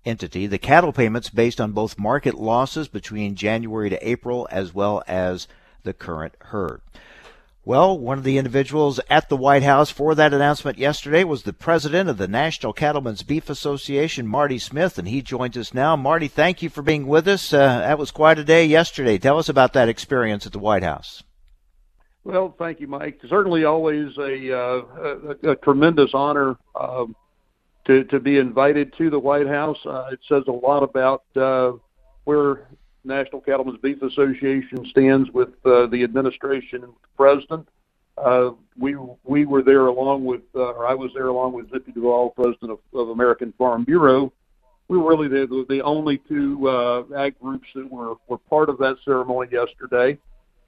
entity. 0.03 0.47
The 0.47 0.57
cattle 0.57 0.93
payments 0.93 1.29
based 1.29 1.61
on 1.61 1.73
both 1.73 1.99
market 1.99 2.35
losses 2.35 2.87
between 2.87 3.35
January 3.35 3.89
to 3.89 4.07
April 4.07 4.47
as 4.49 4.73
well 4.73 5.03
as 5.07 5.47
the 5.83 5.93
current 5.93 6.33
herd. 6.39 6.81
Well, 7.67 7.97
one 7.97 8.19
of 8.19 8.23
the 8.23 8.37
individuals 8.37 8.99
at 9.09 9.27
the 9.27 9.35
White 9.35 9.63
House 9.63 9.89
for 9.89 10.13
that 10.13 10.35
announcement 10.35 10.77
yesterday 10.77 11.23
was 11.23 11.41
the 11.41 11.51
president 11.51 12.07
of 12.07 12.19
the 12.19 12.27
National 12.27 12.73
Cattlemen's 12.73 13.23
Beef 13.23 13.49
Association, 13.49 14.27
Marty 14.27 14.59
Smith, 14.59 14.99
and 14.99 15.07
he 15.07 15.23
joins 15.23 15.57
us 15.57 15.73
now. 15.73 15.95
Marty, 15.95 16.27
thank 16.27 16.61
you 16.61 16.69
for 16.69 16.83
being 16.83 17.07
with 17.07 17.27
us. 17.27 17.51
Uh, 17.51 17.79
that 17.79 17.97
was 17.97 18.11
quite 18.11 18.37
a 18.37 18.43
day 18.43 18.67
yesterday. 18.67 19.17
Tell 19.17 19.39
us 19.39 19.49
about 19.49 19.73
that 19.73 19.89
experience 19.89 20.45
at 20.45 20.51
the 20.51 20.59
White 20.59 20.83
House. 20.83 21.23
Well, 22.23 22.53
thank 22.55 22.81
you, 22.81 22.87
Mike. 22.87 23.19
Certainly, 23.27 23.65
always 23.65 24.15
a, 24.19 24.55
uh, 24.55 24.81
a, 25.43 25.51
a 25.53 25.55
tremendous 25.55 26.11
honor 26.13 26.57
um, 26.79 27.15
to 27.85 28.03
to 28.03 28.19
be 28.19 28.37
invited 28.37 28.93
to 28.99 29.09
the 29.09 29.19
White 29.19 29.47
House. 29.47 29.83
Uh, 29.83 30.09
it 30.11 30.19
says 30.29 30.43
a 30.47 30.51
lot 30.51 30.83
about 30.83 31.23
uh, 31.35 31.71
where 32.25 32.67
National 33.05 33.41
Cattlemen's 33.41 33.79
Beef 33.79 34.01
Association 34.01 34.85
stands 34.89 35.29
with 35.31 35.49
uh, 35.65 35.87
the 35.87 36.03
administration 36.03 36.83
and 36.83 36.93
the 36.93 37.07
president. 37.15 37.67
Uh, 38.17 38.51
we 38.77 38.95
we 39.23 39.45
were 39.45 39.61
there 39.61 39.87
along 39.87 40.23
with, 40.23 40.41
uh, 40.55 40.73
or 40.73 40.87
I 40.87 40.93
was 40.93 41.11
there 41.13 41.27
along 41.27 41.53
with 41.53 41.69
Zippy 41.71 41.91
Duvall, 41.91 42.29
president 42.29 42.71
of, 42.71 42.79
of 42.93 43.09
American 43.09 43.53
Farm 43.57 43.83
Bureau. 43.83 44.31
We 44.87 44.97
were 44.97 45.09
really 45.09 45.27
the 45.27 45.65
the 45.67 45.81
only 45.81 46.19
two 46.19 46.67
uh, 46.67 47.03
ag 47.17 47.39
groups 47.39 47.67
that 47.75 47.91
were 47.91 48.15
were 48.27 48.37
part 48.37 48.69
of 48.69 48.77
that 48.77 48.97
ceremony 49.03 49.49
yesterday, 49.51 50.17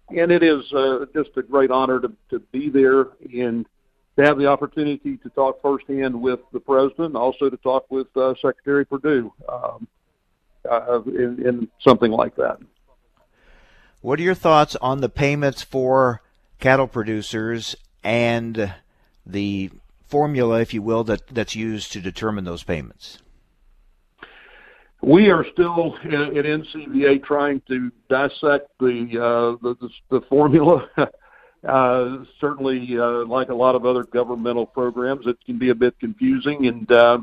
and 0.10 0.32
it 0.32 0.44
is 0.44 0.62
uh, 0.74 1.06
just 1.14 1.30
a 1.38 1.42
great 1.42 1.72
honor 1.72 2.02
to 2.02 2.12
to 2.32 2.40
be 2.52 2.70
there 2.70 3.08
and 3.34 3.66
to 4.18 4.26
have 4.26 4.38
the 4.38 4.48
opportunity 4.48 5.16
to 5.18 5.30
talk 5.30 5.62
firsthand 5.62 6.20
with 6.20 6.40
the 6.52 6.60
president, 6.60 7.16
also 7.16 7.50
to 7.50 7.58
talk 7.58 7.86
with 7.90 8.08
uh, 8.18 8.34
Secretary 8.42 8.84
Perdue. 8.84 9.32
Um, 9.48 9.88
uh, 10.70 11.02
in, 11.06 11.46
in 11.46 11.68
something 11.80 12.12
like 12.12 12.36
that. 12.36 12.58
What 14.02 14.20
are 14.20 14.24
your 14.24 14.36
thoughts 14.36 14.76
on 14.78 15.02
the 15.02 15.10
payments 15.10 15.64
for 15.64 16.22
cattle 16.60 16.88
producers 16.88 17.76
and 18.04 18.74
the 19.26 19.72
formula, 20.08 20.62
if 20.62 20.74
you 20.74 20.82
will, 20.82 21.04
that, 21.06 21.28
that's 21.28 21.56
used 21.56 21.92
to 21.94 22.02
determine 22.02 22.46
those 22.46 22.64
payments? 22.64 23.20
We 25.02 25.30
are 25.30 25.46
still 25.54 25.96
at, 26.04 26.14
at 26.14 26.46
NCBA 26.46 27.24
trying 27.24 27.62
to 27.68 27.92
dissect 28.10 28.70
the 28.80 29.20
uh, 29.22 29.58
the, 29.62 29.76
the, 29.80 29.90
the 30.10 30.22
formula. 30.28 30.90
uh, 31.68 32.18
certainly, 32.42 32.98
uh, 32.98 33.26
like 33.26 33.50
a 33.50 33.56
lot 33.56 33.76
of 33.76 33.86
other 33.86 34.04
governmental 34.04 34.66
programs, 34.66 35.28
it 35.28 35.38
can 35.46 35.60
be 35.60 35.70
a 35.70 35.76
bit 35.76 36.00
confusing, 36.00 36.66
and 36.66 36.92
uh, 36.92 37.20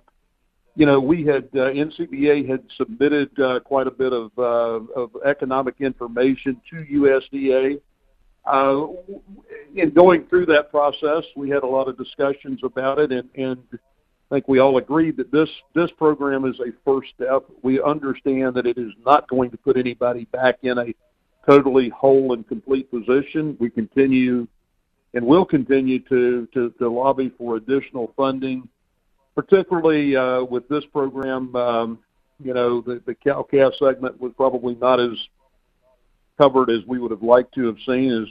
you 0.76 0.86
know, 0.86 0.98
we 0.98 1.24
had 1.24 1.44
uh, 1.54 1.70
NCBA 1.70 2.48
had 2.48 2.62
submitted 2.76 3.38
uh, 3.38 3.60
quite 3.60 3.86
a 3.86 3.90
bit 3.90 4.12
of, 4.12 4.30
uh, 4.36 5.00
of 5.00 5.10
economic 5.24 5.76
information 5.80 6.60
to 6.70 6.76
USDA. 6.76 7.80
Uh, 8.44 8.88
in 9.74 9.90
going 9.90 10.26
through 10.26 10.46
that 10.46 10.70
process, 10.70 11.24
we 11.36 11.48
had 11.48 11.62
a 11.62 11.66
lot 11.66 11.88
of 11.88 11.96
discussions 11.96 12.60
about 12.62 12.98
it, 12.98 13.12
and, 13.12 13.28
and 13.36 13.58
I 13.72 14.34
think 14.34 14.48
we 14.48 14.58
all 14.58 14.76
agreed 14.76 15.16
that 15.18 15.30
this 15.30 15.48
this 15.74 15.90
program 15.96 16.44
is 16.44 16.58
a 16.60 16.72
first 16.84 17.10
step. 17.14 17.44
We 17.62 17.80
understand 17.80 18.54
that 18.54 18.66
it 18.66 18.76
is 18.76 18.92
not 19.06 19.28
going 19.28 19.50
to 19.52 19.56
put 19.56 19.76
anybody 19.76 20.24
back 20.26 20.56
in 20.62 20.76
a 20.76 20.94
totally 21.46 21.88
whole 21.88 22.34
and 22.34 22.46
complete 22.46 22.90
position. 22.90 23.56
We 23.60 23.70
continue 23.70 24.46
and 25.14 25.24
will 25.24 25.44
continue 25.44 26.00
to, 26.00 26.48
to, 26.52 26.70
to 26.70 26.88
lobby 26.88 27.32
for 27.38 27.56
additional 27.56 28.12
funding 28.16 28.68
particularly 29.34 30.16
uh, 30.16 30.44
with 30.44 30.68
this 30.68 30.84
program, 30.92 31.54
um, 31.56 31.98
you 32.42 32.54
know, 32.54 32.80
the, 32.80 33.00
the 33.06 33.14
cow 33.14 33.42
calf 33.42 33.72
segment 33.78 34.20
was 34.20 34.32
probably 34.36 34.74
not 34.76 35.00
as 35.00 35.16
covered 36.38 36.70
as 36.70 36.80
we 36.86 36.98
would 36.98 37.10
have 37.10 37.22
liked 37.22 37.54
to 37.54 37.66
have 37.66 37.76
seen, 37.86 38.10
is 38.10 38.28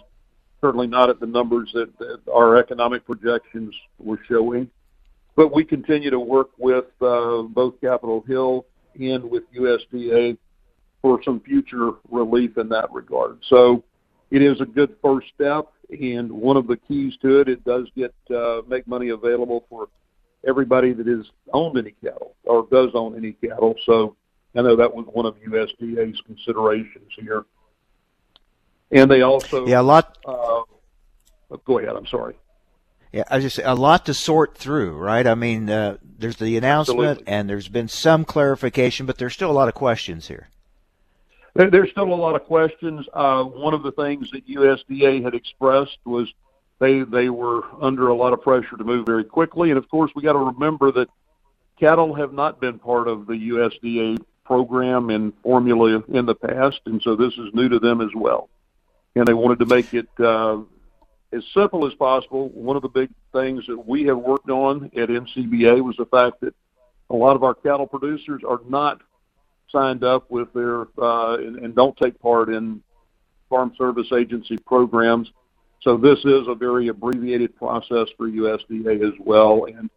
certainly 0.62 0.88
not 0.88 1.10
at 1.10 1.20
the 1.20 1.26
numbers 1.26 1.70
that, 1.74 1.98
that 2.00 2.20
our 2.32 2.58
economic 2.58 3.06
projections 3.06 3.74
were 4.00 4.20
showing. 4.28 4.70
But 5.36 5.54
we 5.54 5.64
continue 5.64 6.10
to 6.10 6.20
work 6.20 6.50
with 6.58 6.86
uh, 7.02 7.42
both 7.44 7.80
Capitol 7.82 8.24
Hill 8.28 8.66
and 9.00 9.30
with 9.30 9.44
USDA 9.54 10.38
for 11.02 11.20
some 11.24 11.40
future 11.42 11.92
relief 12.10 12.58
in 12.58 12.70
that 12.70 12.92
regard. 12.92 13.40
So 13.50 13.84
it 14.32 14.42
is 14.42 14.62
a 14.62 14.66
good 14.66 14.96
first 15.02 15.28
step, 15.34 15.72
and 15.90 16.32
one 16.32 16.56
of 16.56 16.68
the 16.68 16.78
keys 16.78 17.14
to 17.22 17.40
it, 17.42 17.50
it 17.50 17.64
does 17.66 17.88
get 17.96 18.14
uh, 18.34 18.62
make 18.68 18.88
money 18.88 19.10
available 19.10 19.66
for 19.70 19.90
everybody 20.46 20.94
that 20.94 21.08
has 21.08 21.26
owned 21.54 21.78
any 21.78 21.92
cattle 22.04 22.36
or 22.44 22.68
does 22.72 22.92
own 22.94 23.16
any 23.16 23.34
cattle. 23.34 23.76
So 23.86 24.16
I 24.56 24.62
know 24.62 24.76
that 24.76 24.94
was 24.94 25.06
one 25.12 25.26
of 25.26 25.36
USDA's 25.36 26.22
considerations 26.26 27.12
here. 27.18 27.46
And 28.92 29.10
they 29.10 29.22
also 29.22 29.66
yeah 29.66 29.82
a 29.82 29.84
lot. 29.84 30.18
Uh, 30.26 30.62
go 31.66 31.80
ahead. 31.80 31.96
I'm 31.96 32.06
sorry. 32.06 32.36
Yeah, 33.12 33.24
I 33.30 33.40
just 33.40 33.60
a 33.64 33.76
lot 33.76 34.08
to 34.08 34.14
sort 34.14 34.58
through, 34.58 34.98
right? 34.98 35.26
I 35.26 35.36
mean, 35.36 35.70
uh, 35.70 35.98
there's 36.18 36.38
the 36.38 36.58
announcement, 36.58 37.00
Absolutely. 37.00 37.34
and 37.34 37.50
there's 37.50 37.68
been 37.68 37.88
some 37.88 38.26
clarification, 38.26 39.06
but 39.06 39.18
there's 39.18 39.34
still 39.34 39.52
a 39.52 39.54
lot 39.54 39.68
of 39.68 39.76
questions 39.76 40.28
here. 40.28 40.50
There, 41.54 41.70
there's 41.70 41.92
still 41.92 42.12
a 42.12 42.16
lot 42.16 42.36
of 42.36 42.46
questions. 42.46 43.06
Uh, 43.14 43.44
one 43.44 43.76
of 43.76 43.84
the 43.84 43.92
things 43.92 44.32
that 44.32 44.48
USDA 44.48 45.24
had 45.24 45.36
expressed 45.36 45.98
was 46.06 46.32
they 46.84 47.04
they 47.04 47.30
were 47.30 47.64
under 47.82 48.10
a 48.10 48.16
lot 48.16 48.34
of 48.34 48.42
pressure 48.42 48.76
to 48.78 48.84
move 48.84 49.06
very 49.06 49.24
quickly. 49.24 49.70
And 49.70 49.78
of 49.78 49.90
course, 49.90 50.12
we 50.16 50.22
got 50.22 50.34
to 50.34 50.40
remember 50.40 50.92
that 50.92 51.08
cattle 51.80 52.14
have 52.14 52.34
not 52.34 52.60
been 52.60 52.78
part 52.78 53.08
of 53.08 53.26
the 53.26 53.34
USDA 53.34 54.20
program 54.44 55.10
and 55.10 55.32
formula 55.42 56.04
in 56.10 56.26
the 56.26 56.36
past, 56.36 56.82
and 56.86 57.02
so 57.02 57.16
this 57.16 57.34
is 57.34 57.54
new 57.54 57.70
to 57.70 57.80
them 57.80 58.02
as 58.02 58.10
well. 58.14 58.50
And 59.16 59.26
they 59.26 59.34
wanted 59.34 59.60
to 59.60 59.66
make 59.66 59.94
it 59.94 60.10
uh, 60.20 60.58
as 61.32 61.44
simple 61.54 61.88
as 61.88 61.94
possible. 61.94 62.50
One 62.50 62.76
of 62.76 62.82
the 62.82 62.90
big 62.90 63.10
things 63.32 63.66
that 63.68 63.88
we 63.88 64.04
have 64.04 64.18
worked 64.18 64.50
on 64.50 64.92
at 64.98 65.08
NCBA 65.08 65.82
was 65.82 65.96
the 65.98 66.06
fact 66.06 66.42
that 66.42 66.54
a 67.10 67.16
lot 67.16 67.38
of 67.38 67.44
our 67.44 67.54
cattle 67.54 67.88
producers 67.88 68.42
are 68.48 68.60
not 68.68 69.02
signed 69.70 70.04
up 70.04 70.30
with 70.30 70.52
their 70.54 70.82
uh, 71.02 71.36
and, 71.36 71.58
and 71.60 71.76
don't 71.76 71.96
take 71.96 72.20
part 72.20 72.50
in 72.50 72.82
farm 73.50 73.74
service 73.78 74.12
agency 74.12 74.58
programs 74.58 75.32
this 75.98 76.20
is 76.20 76.48
a 76.48 76.56
very 76.56 76.88
abbreviated 76.88 77.56
process 77.56 78.08
for 78.18 78.28
USDA 78.28 79.06
as 79.06 79.14
well. 79.20 79.66
And 79.66 79.90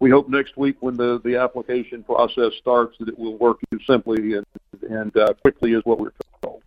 we 0.00 0.10
hope 0.10 0.28
next 0.28 0.56
week 0.56 0.76
when 0.80 0.96
the, 0.96 1.38
application 1.40 2.02
process 2.02 2.52
starts 2.58 2.96
that 2.98 3.08
it 3.08 3.18
will 3.18 3.36
work 3.38 3.58
as 3.72 3.78
simply 3.86 4.34
and, 4.34 4.46
and 4.88 5.16
uh, 5.16 5.32
quickly 5.42 5.74
as 5.74 5.82
what 5.84 6.00
we're 6.00 6.12
told. 6.42 6.62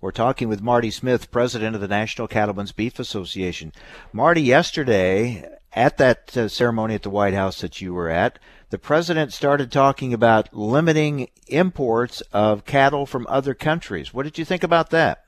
We're 0.00 0.10
talking 0.10 0.48
with 0.48 0.62
Marty 0.62 0.90
Smith, 0.90 1.30
president 1.30 1.74
of 1.74 1.80
the 1.80 1.88
National 1.88 2.26
Cattlemen's 2.26 2.72
Beef 2.72 2.98
Association. 2.98 3.72
Marty, 4.12 4.42
yesterday 4.42 5.46
at 5.74 5.98
that 5.98 6.36
uh, 6.36 6.48
ceremony 6.48 6.94
at 6.94 7.02
the 7.02 7.10
White 7.10 7.34
House 7.34 7.60
that 7.60 7.80
you 7.80 7.92
were 7.92 8.08
at, 8.08 8.38
the 8.70 8.78
president 8.78 9.32
started 9.32 9.70
talking 9.70 10.14
about 10.14 10.54
limiting 10.54 11.28
imports 11.46 12.20
of 12.32 12.64
cattle 12.64 13.06
from 13.06 13.26
other 13.28 13.54
countries. 13.54 14.14
What 14.14 14.22
did 14.22 14.38
you 14.38 14.44
think 14.44 14.62
about 14.62 14.90
that? 14.90 15.23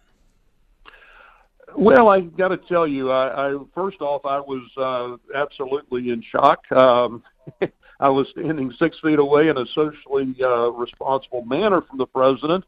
Well, 1.75 2.09
I 2.09 2.21
got 2.21 2.49
to 2.49 2.57
tell 2.57 2.87
you, 2.87 3.11
I, 3.11 3.51
I 3.51 3.59
first 3.75 4.01
off, 4.01 4.25
I 4.25 4.39
was 4.39 4.63
uh, 4.77 5.17
absolutely 5.37 6.11
in 6.11 6.23
shock. 6.23 6.71
Um, 6.71 7.23
I 8.01 8.09
was 8.09 8.29
standing 8.31 8.73
six 8.79 8.99
feet 9.01 9.19
away 9.19 9.49
in 9.49 9.57
a 9.57 9.67
socially 9.67 10.37
uh, 10.43 10.71
responsible 10.71 11.45
manner 11.45 11.81
from 11.81 11.99
the 11.99 12.07
president, 12.07 12.65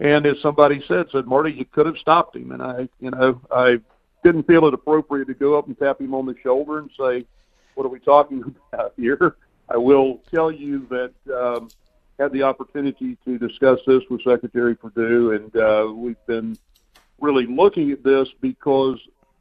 and 0.00 0.26
as 0.26 0.40
somebody 0.40 0.82
said, 0.88 1.06
said 1.12 1.26
Marty, 1.26 1.52
you 1.52 1.64
could 1.64 1.86
have 1.86 1.98
stopped 1.98 2.34
him, 2.34 2.50
and 2.52 2.62
I, 2.62 2.88
you 2.98 3.10
know, 3.10 3.40
I 3.50 3.80
didn't 4.24 4.46
feel 4.46 4.66
it 4.66 4.74
appropriate 4.74 5.26
to 5.26 5.34
go 5.34 5.56
up 5.58 5.66
and 5.66 5.78
tap 5.78 6.00
him 6.00 6.14
on 6.14 6.26
the 6.26 6.34
shoulder 6.42 6.78
and 6.78 6.90
say, 6.98 7.26
"What 7.74 7.84
are 7.84 7.90
we 7.90 8.00
talking 8.00 8.54
about 8.72 8.94
here?" 8.96 9.36
I 9.68 9.76
will 9.76 10.20
tell 10.32 10.50
you 10.50 10.86
that. 10.90 11.12
Um, 11.32 11.68
had 12.18 12.32
the 12.32 12.44
opportunity 12.44 13.18
to 13.24 13.38
discuss 13.38 13.80
this 13.88 14.02
with 14.08 14.22
Secretary 14.22 14.76
Perdue, 14.76 15.32
and 15.32 15.56
uh, 15.56 15.92
we've 15.92 16.26
been 16.26 16.56
really 17.20 17.46
looking 17.46 17.90
at 17.90 18.02
this 18.02 18.28
because 18.40 18.98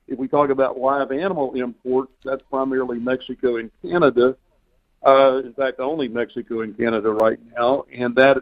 if 0.08 0.20
we 0.20 0.28
talk 0.28 0.50
about 0.50 0.78
live 0.78 1.12
animal 1.12 1.54
imports, 1.56 2.12
that's 2.24 2.42
primarily 2.50 3.00
Mexico 3.00 3.58
and 3.58 3.72
Canada. 3.82 4.36
Uh, 5.06 5.42
in 5.44 5.54
fact, 5.54 5.80
only 5.80 6.08
Mexico 6.08 6.62
and 6.62 6.78
Canada 6.78 7.12
right 7.12 7.40
now, 7.58 7.84
and 7.94 8.16
that 8.16 8.38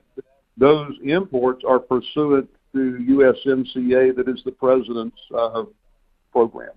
those 0.57 0.93
imports 1.03 1.63
are 1.67 1.79
pursuant 1.79 2.49
to 2.73 2.97
USMCA, 3.09 4.15
that 4.15 4.27
is 4.27 4.41
the 4.45 4.51
president's 4.51 5.19
uh, 5.35 5.63
program. 6.31 6.71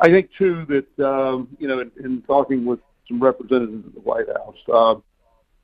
I 0.00 0.08
think 0.08 0.30
too 0.38 0.64
that 0.68 1.04
um, 1.04 1.48
you 1.58 1.66
know, 1.66 1.80
in, 1.80 1.90
in 2.02 2.22
talking 2.22 2.64
with 2.64 2.80
some 3.08 3.20
representatives 3.20 3.84
at 3.86 3.94
the 3.94 4.00
White 4.00 4.28
House, 4.28 4.56
uh, 4.72 4.94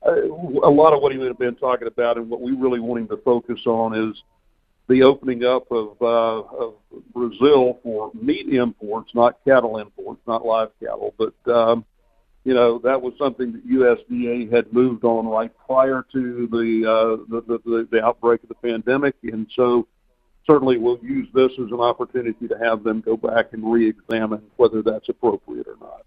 a 0.07 0.69
lot 0.69 0.93
of 0.93 1.01
what 1.01 1.11
he 1.11 1.17
would 1.17 1.29
have 1.29 1.39
been 1.39 1.55
talking 1.55 1.87
about, 1.87 2.17
and 2.17 2.29
what 2.29 2.41
we 2.41 2.51
really 2.51 2.79
want 2.79 3.01
him 3.01 3.07
to 3.07 3.17
focus 3.23 3.61
on 3.65 4.09
is 4.09 4.21
the 4.87 5.03
opening 5.03 5.43
up 5.43 5.71
of, 5.71 5.95
uh, 6.01 6.41
of 6.41 6.75
Brazil 7.13 7.79
for 7.83 8.11
meat 8.13 8.47
imports, 8.49 9.11
not 9.15 9.43
cattle 9.43 9.77
imports, 9.77 10.21
not 10.27 10.45
live 10.45 10.69
cattle, 10.79 11.13
but 11.17 11.51
um, 11.51 11.85
you 12.43 12.53
know 12.53 12.77
that 12.79 13.01
was 13.01 13.13
something 13.17 13.51
that 13.53 13.67
USDA 13.67 14.51
had 14.51 14.71
moved 14.71 15.03
on 15.03 15.27
right 15.27 15.51
prior 15.65 16.05
to 16.11 16.47
the, 16.51 16.85
uh, 16.85 17.41
the, 17.41 17.59
the 17.65 17.87
the 17.91 18.03
outbreak 18.03 18.43
of 18.43 18.49
the 18.49 18.55
pandemic, 18.55 19.15
and 19.23 19.47
so 19.55 19.87
certainly 20.45 20.77
we'll 20.77 20.99
use 21.01 21.27
this 21.33 21.51
as 21.53 21.71
an 21.71 21.79
opportunity 21.79 22.47
to 22.47 22.57
have 22.59 22.83
them 22.83 23.01
go 23.01 23.17
back 23.17 23.53
and 23.53 23.71
re-examine 23.71 24.43
whether 24.57 24.81
that's 24.81 25.09
appropriate 25.09 25.67
or 25.67 25.77
not. 25.81 26.05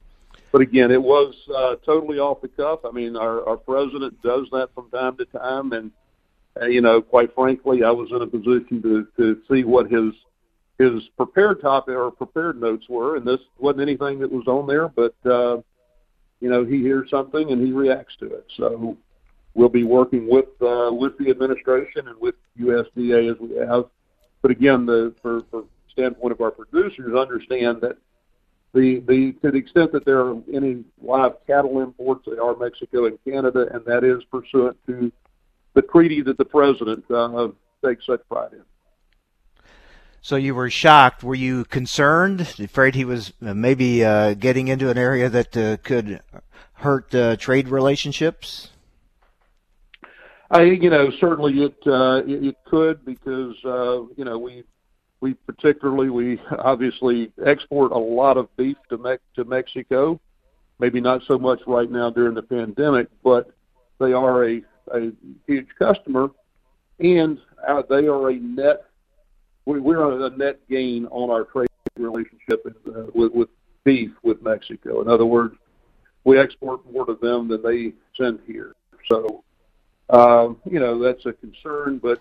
But 0.52 0.62
again, 0.62 0.90
it 0.90 1.02
was 1.02 1.34
uh, 1.54 1.76
totally 1.84 2.18
off 2.18 2.40
the 2.40 2.48
cuff. 2.48 2.80
I 2.84 2.90
mean, 2.90 3.16
our, 3.16 3.46
our 3.46 3.56
president 3.56 4.22
does 4.22 4.46
that 4.52 4.70
from 4.74 4.90
time 4.90 5.16
to 5.18 5.24
time, 5.26 5.72
and 5.72 5.90
you 6.66 6.80
know, 6.80 7.00
quite 7.00 7.34
frankly, 7.34 7.84
I 7.84 7.90
was 7.90 8.10
in 8.10 8.22
a 8.22 8.26
position 8.26 8.82
to 8.82 9.06
to 9.16 9.40
see 9.50 9.64
what 9.64 9.90
his 9.90 10.12
his 10.78 11.08
prepared 11.16 11.60
topic 11.60 11.94
or 11.94 12.10
prepared 12.10 12.60
notes 12.60 12.86
were, 12.88 13.16
and 13.16 13.26
this 13.26 13.40
wasn't 13.58 13.82
anything 13.82 14.20
that 14.20 14.30
was 14.30 14.46
on 14.46 14.66
there, 14.66 14.88
but 14.88 15.14
uh, 15.24 15.60
you 16.40 16.48
know, 16.48 16.64
he 16.64 16.78
hears 16.78 17.10
something 17.10 17.50
and 17.50 17.64
he 17.64 17.72
reacts 17.72 18.14
to 18.20 18.26
it. 18.26 18.46
So 18.56 18.96
we'll 19.54 19.68
be 19.68 19.84
working 19.84 20.28
with 20.28 20.46
uh, 20.62 20.90
with 20.92 21.18
the 21.18 21.30
administration 21.30 22.08
and 22.08 22.20
with 22.20 22.36
USDA 22.58 23.32
as 23.32 23.40
we 23.40 23.56
have. 23.56 23.86
But 24.40 24.52
again, 24.52 24.86
the 24.86 25.14
for, 25.20 25.42
for 25.50 25.64
standpoint 25.92 26.32
of 26.32 26.40
our 26.40 26.52
producers, 26.52 27.14
understand 27.14 27.80
that 27.80 27.98
the 28.72 29.00
the 29.00 29.32
to 29.42 29.50
the 29.50 29.58
extent 29.58 29.92
that 29.92 30.04
there 30.04 30.20
are 30.20 30.36
any 30.52 30.84
live 31.02 31.32
cattle 31.46 31.80
imports, 31.80 32.26
they 32.26 32.38
are 32.38 32.56
Mexico 32.56 33.06
and 33.06 33.18
Canada, 33.24 33.66
and 33.72 33.84
that 33.84 34.04
is 34.04 34.22
pursuant 34.30 34.76
to 34.86 35.10
the 35.78 35.82
treaty 35.82 36.22
that 36.22 36.36
the 36.36 36.44
president 36.44 37.04
uh, 37.08 37.46
takes 37.84 38.04
such 38.04 38.20
pride 38.28 38.52
in. 38.52 38.62
So 40.20 40.34
you 40.34 40.52
were 40.52 40.68
shocked. 40.70 41.22
Were 41.22 41.36
you 41.36 41.64
concerned? 41.66 42.40
Afraid 42.40 42.96
he 42.96 43.04
was 43.04 43.32
uh, 43.40 43.54
maybe 43.54 44.04
uh, 44.04 44.34
getting 44.34 44.66
into 44.66 44.90
an 44.90 44.98
area 44.98 45.28
that 45.28 45.56
uh, 45.56 45.76
could 45.76 46.20
hurt 46.72 47.14
uh, 47.14 47.36
trade 47.36 47.68
relationships? 47.68 48.70
I, 50.50 50.62
you 50.62 50.90
know, 50.90 51.12
certainly 51.20 51.62
it 51.62 51.76
uh, 51.86 52.22
it, 52.26 52.46
it 52.46 52.56
could 52.66 53.04
because 53.04 53.54
uh, 53.64 54.02
you 54.16 54.24
know 54.24 54.36
we 54.36 54.64
we 55.20 55.34
particularly 55.34 56.10
we 56.10 56.40
obviously 56.58 57.30
export 57.46 57.92
a 57.92 57.98
lot 57.98 58.36
of 58.36 58.48
beef 58.56 58.76
to 58.88 58.98
Me- 58.98 59.18
to 59.36 59.44
Mexico. 59.44 60.20
Maybe 60.80 61.00
not 61.00 61.22
so 61.28 61.38
much 61.38 61.60
right 61.68 61.90
now 61.90 62.10
during 62.10 62.34
the 62.34 62.42
pandemic, 62.42 63.06
but 63.22 63.52
they 64.00 64.12
are 64.12 64.44
a 64.48 64.62
a 64.94 65.12
huge 65.46 65.68
customer, 65.78 66.30
and 66.98 67.38
uh, 67.66 67.82
they 67.88 68.06
are 68.06 68.30
a 68.30 68.34
net. 68.36 68.84
We, 69.66 69.80
we're 69.80 70.26
a 70.26 70.30
net 70.30 70.60
gain 70.68 71.06
on 71.06 71.30
our 71.30 71.44
trade 71.44 71.68
relationship 71.96 72.64
uh, 72.66 73.02
with, 73.14 73.32
with 73.32 73.48
beef 73.84 74.10
with 74.22 74.42
Mexico. 74.42 75.00
In 75.02 75.08
other 75.08 75.26
words, 75.26 75.56
we 76.24 76.38
export 76.38 76.80
more 76.92 77.06
to 77.06 77.18
them 77.20 77.48
than 77.48 77.62
they 77.62 77.92
send 78.16 78.40
here. 78.46 78.74
So, 79.10 79.44
um, 80.10 80.58
you 80.70 80.78
know, 80.78 80.98
that's 80.98 81.24
a 81.26 81.32
concern. 81.32 81.98
But 82.02 82.20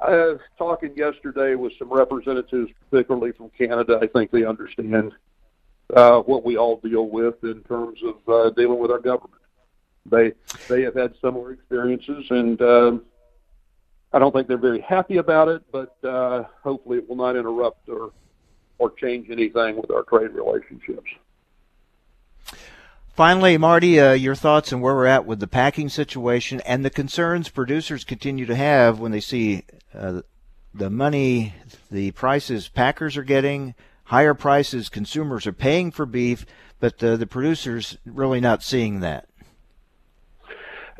I 0.00 0.10
was 0.10 0.40
talking 0.58 0.96
yesterday 0.96 1.54
with 1.54 1.72
some 1.78 1.92
representatives, 1.92 2.70
particularly 2.90 3.32
from 3.32 3.50
Canada. 3.56 3.98
I 4.00 4.06
think 4.06 4.30
they 4.30 4.44
understand 4.44 5.12
uh, 5.94 6.20
what 6.20 6.44
we 6.44 6.56
all 6.56 6.78
deal 6.78 7.08
with 7.08 7.42
in 7.42 7.62
terms 7.64 7.98
of 8.02 8.28
uh, 8.28 8.50
dealing 8.50 8.78
with 8.78 8.90
our 8.90 8.98
government. 8.98 9.42
They 10.06 10.32
they 10.68 10.82
have 10.82 10.94
had 10.94 11.14
similar 11.20 11.52
experiences, 11.52 12.26
and 12.30 12.60
um, 12.60 13.02
I 14.12 14.18
don't 14.18 14.32
think 14.32 14.48
they're 14.48 14.58
very 14.58 14.80
happy 14.80 15.16
about 15.16 15.48
it. 15.48 15.62
But 15.72 15.96
uh, 16.04 16.44
hopefully, 16.62 16.98
it 16.98 17.08
will 17.08 17.16
not 17.16 17.36
interrupt 17.36 17.88
or 17.88 18.12
or 18.78 18.90
change 18.92 19.30
anything 19.30 19.76
with 19.76 19.90
our 19.90 20.02
trade 20.02 20.32
relationships. 20.32 21.08
Finally, 23.14 23.56
Marty, 23.56 24.00
uh, 24.00 24.12
your 24.12 24.34
thoughts 24.34 24.72
on 24.72 24.80
where 24.80 24.94
we're 24.94 25.06
at 25.06 25.24
with 25.24 25.38
the 25.38 25.46
packing 25.46 25.88
situation 25.88 26.60
and 26.62 26.84
the 26.84 26.90
concerns 26.90 27.48
producers 27.48 28.02
continue 28.02 28.44
to 28.44 28.56
have 28.56 28.98
when 28.98 29.12
they 29.12 29.20
see 29.20 29.62
uh, 29.94 30.20
the 30.74 30.90
money, 30.90 31.54
the 31.92 32.10
prices 32.10 32.66
packers 32.66 33.16
are 33.16 33.22
getting, 33.22 33.76
higher 34.06 34.34
prices 34.34 34.88
consumers 34.88 35.46
are 35.46 35.52
paying 35.52 35.92
for 35.92 36.04
beef, 36.04 36.44
but 36.80 37.02
uh, 37.04 37.16
the 37.16 37.26
producers 37.26 37.96
really 38.04 38.40
not 38.40 38.64
seeing 38.64 38.98
that 38.98 39.28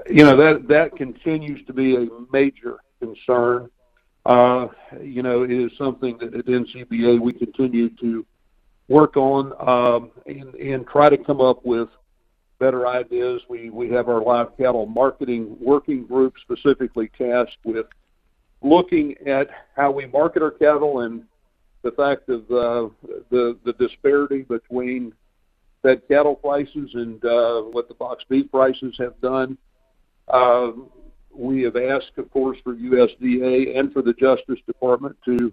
you 0.08 0.24
know 0.24 0.36
that 0.36 0.68
that 0.68 0.96
continues 0.96 1.64
to 1.66 1.72
be 1.72 1.96
a 1.96 2.06
major 2.32 2.78
concern. 3.00 3.70
Uh, 4.26 4.68
you 5.02 5.22
know, 5.22 5.42
it 5.42 5.50
is 5.50 5.70
something 5.76 6.16
that 6.18 6.34
at 6.34 6.46
NCBA 6.46 7.20
we 7.20 7.32
continue 7.32 7.90
to 8.00 8.24
work 8.88 9.16
on 9.16 9.52
um, 9.60 10.10
and, 10.26 10.54
and 10.54 10.86
try 10.86 11.08
to 11.08 11.18
come 11.18 11.40
up 11.40 11.64
with 11.64 11.88
better 12.58 12.86
ideas. 12.86 13.42
We 13.48 13.70
we 13.70 13.90
have 13.90 14.08
our 14.08 14.22
live 14.22 14.56
cattle 14.56 14.86
marketing 14.86 15.56
working 15.60 16.06
group 16.06 16.34
specifically 16.40 17.10
tasked 17.18 17.58
with 17.64 17.86
looking 18.62 19.16
at 19.26 19.48
how 19.76 19.90
we 19.90 20.06
market 20.06 20.42
our 20.42 20.50
cattle 20.50 21.00
and 21.00 21.24
the 21.82 21.92
fact 21.92 22.28
of 22.28 22.42
uh, 22.50 22.88
the 23.30 23.58
the 23.64 23.74
disparity 23.78 24.42
between 24.42 25.12
fed 25.82 26.00
cattle 26.08 26.34
prices 26.34 26.90
and 26.94 27.22
uh, 27.24 27.60
what 27.60 27.88
the 27.88 27.94
box 27.94 28.24
beef 28.28 28.50
prices 28.50 28.94
have 28.98 29.20
done. 29.20 29.58
Uh, 30.28 30.72
we 31.32 31.62
have 31.62 31.76
asked, 31.76 32.12
of 32.16 32.30
course, 32.30 32.58
for 32.62 32.74
USDA 32.74 33.78
and 33.78 33.92
for 33.92 34.02
the 34.02 34.12
Justice 34.14 34.60
Department 34.66 35.16
to 35.24 35.52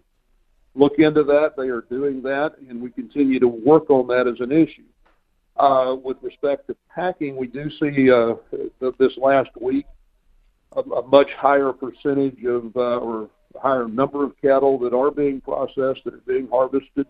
look 0.76 1.00
into 1.00 1.24
that. 1.24 1.54
They 1.58 1.70
are 1.70 1.82
doing 1.82 2.22
that, 2.24 2.56
and 2.70 2.82
we 2.82 2.92
continue 2.92 3.40
to 3.40 3.48
work 3.48 3.90
on 3.90 4.08
that 4.08 4.28
as 4.28 4.40
an 4.40 4.52
issue. 4.52 4.84
Uh, 5.58 5.96
with 6.02 6.18
respect 6.22 6.68
to 6.68 6.76
packing, 6.94 7.36
we 7.36 7.48
do 7.48 7.70
see 7.80 8.10
uh, 8.10 8.36
this 8.98 9.18
last 9.18 9.50
week 9.60 9.86
a, 10.76 10.80
a 10.80 11.08
much 11.08 11.30
higher 11.38 11.74
percentage 11.74 12.44
of 12.46 12.76
uh, 12.76 12.98
or 12.98 13.30
higher 13.62 13.88
number 13.88 14.24
of 14.24 14.34
cattle 14.42 14.80
that 14.80 14.94
are 14.94 15.12
being 15.12 15.42
processed 15.42 16.04
that 16.06 16.14
are 16.14 16.24
being 16.26 16.48
harvested. 16.50 17.06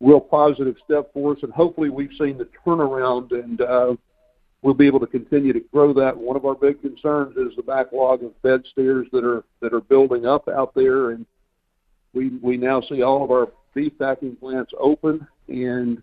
Real 0.00 0.20
positive 0.20 0.76
step 0.84 1.12
for 1.12 1.32
us, 1.32 1.38
and 1.42 1.52
hopefully 1.52 1.90
we've 1.90 2.12
seen 2.18 2.38
the 2.38 2.48
turnaround 2.64 3.32
and 3.32 3.60
uh, 3.60 3.94
we'll 4.64 4.74
be 4.74 4.86
able 4.86 4.98
to 4.98 5.06
continue 5.06 5.52
to 5.52 5.60
grow 5.60 5.92
that. 5.92 6.16
One 6.16 6.36
of 6.36 6.46
our 6.46 6.54
big 6.54 6.80
concerns 6.80 7.36
is 7.36 7.54
the 7.54 7.62
backlog 7.62 8.24
of 8.24 8.32
fed 8.42 8.64
steers 8.72 9.06
that 9.12 9.22
are 9.22 9.44
that 9.60 9.74
are 9.74 9.82
building 9.82 10.26
up 10.26 10.48
out 10.48 10.74
there, 10.74 11.10
and 11.10 11.24
we 12.14 12.30
we 12.42 12.56
now 12.56 12.80
see 12.80 13.02
all 13.02 13.22
of 13.22 13.30
our 13.30 13.52
beef 13.74 13.92
packing 13.98 14.34
plants 14.36 14.72
open 14.80 15.28
and 15.48 16.02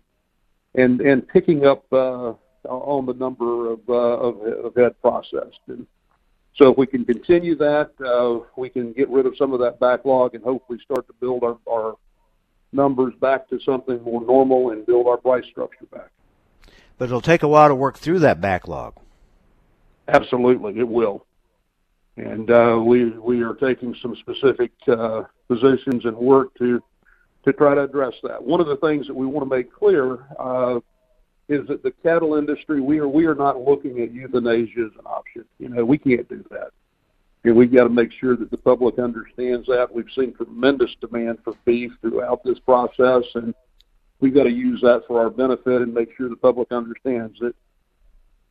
and 0.76 1.00
and 1.00 1.26
picking 1.28 1.66
up 1.66 1.84
uh, 1.92 2.34
on 2.68 3.04
the 3.04 3.14
number 3.14 3.72
of 3.72 3.80
uh, 3.88 3.92
of, 3.92 4.40
of 4.64 4.74
head 4.76 4.94
processed. 5.02 5.60
And 5.66 5.84
so 6.54 6.70
if 6.70 6.78
we 6.78 6.86
can 6.86 7.04
continue 7.04 7.56
that, 7.56 7.90
uh, 8.06 8.46
we 8.56 8.68
can 8.68 8.92
get 8.92 9.08
rid 9.08 9.26
of 9.26 9.36
some 9.36 9.52
of 9.52 9.58
that 9.60 9.80
backlog 9.80 10.36
and 10.36 10.44
hopefully 10.44 10.78
start 10.84 11.06
to 11.08 11.14
build 11.14 11.42
our, 11.42 11.58
our 11.68 11.96
numbers 12.72 13.14
back 13.20 13.48
to 13.48 13.58
something 13.60 14.00
more 14.02 14.20
normal 14.20 14.70
and 14.70 14.86
build 14.86 15.08
our 15.08 15.16
price 15.16 15.46
structure 15.46 15.86
back 15.90 16.10
but 17.02 17.06
it'll 17.06 17.20
take 17.20 17.42
a 17.42 17.48
while 17.48 17.66
to 17.66 17.74
work 17.74 17.98
through 17.98 18.20
that 18.20 18.40
backlog. 18.40 18.94
Absolutely, 20.06 20.78
it 20.78 20.86
will. 20.86 21.26
And 22.16 22.48
uh, 22.48 22.80
we 22.80 23.10
we 23.10 23.42
are 23.42 23.54
taking 23.54 23.92
some 24.00 24.14
specific 24.14 24.70
uh, 24.86 25.24
positions 25.48 26.04
and 26.04 26.16
work 26.16 26.54
to 26.58 26.80
to 27.44 27.52
try 27.54 27.74
to 27.74 27.82
address 27.82 28.14
that. 28.22 28.40
One 28.40 28.60
of 28.60 28.68
the 28.68 28.76
things 28.76 29.08
that 29.08 29.14
we 29.14 29.26
want 29.26 29.50
to 29.50 29.52
make 29.52 29.72
clear 29.72 30.24
uh, 30.38 30.78
is 31.48 31.66
that 31.66 31.82
the 31.82 31.90
cattle 32.04 32.36
industry 32.36 32.80
we 32.80 33.00
are 33.00 33.08
we 33.08 33.26
are 33.26 33.34
not 33.34 33.60
looking 33.60 34.00
at 34.00 34.12
euthanasia 34.12 34.82
as 34.86 34.96
an 34.96 35.04
option. 35.04 35.44
You 35.58 35.70
know, 35.70 35.84
we 35.84 35.98
can't 35.98 36.28
do 36.28 36.44
that. 36.52 36.70
And 37.42 37.56
we've 37.56 37.74
got 37.74 37.82
to 37.82 37.90
make 37.90 38.12
sure 38.12 38.36
that 38.36 38.52
the 38.52 38.58
public 38.58 39.00
understands 39.00 39.66
that. 39.66 39.92
We've 39.92 40.06
seen 40.14 40.34
tremendous 40.34 40.94
demand 41.00 41.38
for 41.42 41.54
beef 41.64 41.90
throughout 42.00 42.44
this 42.44 42.60
process, 42.60 43.24
and 43.34 43.52
we've 44.22 44.32
got 44.32 44.44
to 44.44 44.50
use 44.50 44.80
that 44.80 45.02
for 45.06 45.20
our 45.20 45.28
benefit 45.28 45.82
and 45.82 45.92
make 45.92 46.16
sure 46.16 46.30
the 46.30 46.36
public 46.36 46.72
understands 46.72 47.38
that 47.40 47.54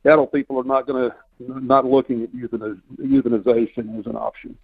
cattle 0.03 0.27
people 0.27 0.59
are 0.59 0.65
not 0.65 0.85
going 0.85 1.09
to 1.09 1.15
not 1.39 1.85
looking 1.85 2.21
at 2.21 2.31
euthanization 2.33 3.97
as 3.99 4.05
an 4.05 4.15
option. 4.15 4.55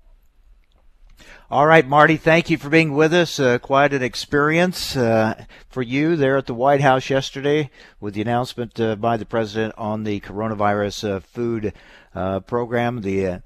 All 1.50 1.65
right, 1.65 1.88
Marty, 1.88 2.17
thank 2.17 2.52
you 2.52 2.58
for 2.58 2.70
being 2.70 2.93
with 2.93 3.13
us. 3.13 3.39
Uh, 3.39 3.58
quite 3.58 3.93
an 3.93 4.04
experience 4.04 4.96
uh, 4.96 5.46
for 5.67 5.82
you 5.82 6.15
there 6.15 6.38
at 6.38 6.46
the 6.46 6.54
White 6.54 6.82
House 6.82 7.10
yesterday 7.10 7.72
with 8.00 8.13
the 8.13 8.22
announcement 8.22 8.80
uh, 8.80 8.96
by 8.96 9.17
the 9.17 9.26
president 9.26 9.74
on 9.78 10.04
the 10.04 10.20
coronavirus 10.20 11.10
uh, 11.10 11.20
food 11.22 11.74
uh, 12.13 12.41
program. 12.41 13.02
The 13.02 13.26
uh, 13.26 13.39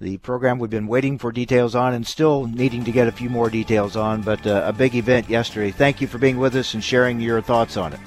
the 0.00 0.16
program 0.18 0.58
we've 0.58 0.70
been 0.70 0.86
waiting 0.86 1.18
for 1.18 1.32
details 1.32 1.74
on 1.74 1.94
and 1.94 2.06
still 2.06 2.46
needing 2.46 2.84
to 2.84 2.92
get 2.92 3.08
a 3.08 3.12
few 3.12 3.28
more 3.28 3.50
details 3.50 3.96
on, 3.96 4.22
but 4.22 4.46
uh, 4.46 4.62
a 4.64 4.72
big 4.72 4.94
event 4.94 5.28
yesterday. 5.28 5.70
Thank 5.70 6.00
you 6.00 6.06
for 6.06 6.18
being 6.18 6.38
with 6.38 6.54
us 6.54 6.74
and 6.74 6.84
sharing 6.84 7.20
your 7.20 7.40
thoughts 7.40 7.76
on 7.76 7.92
it. 7.92 8.00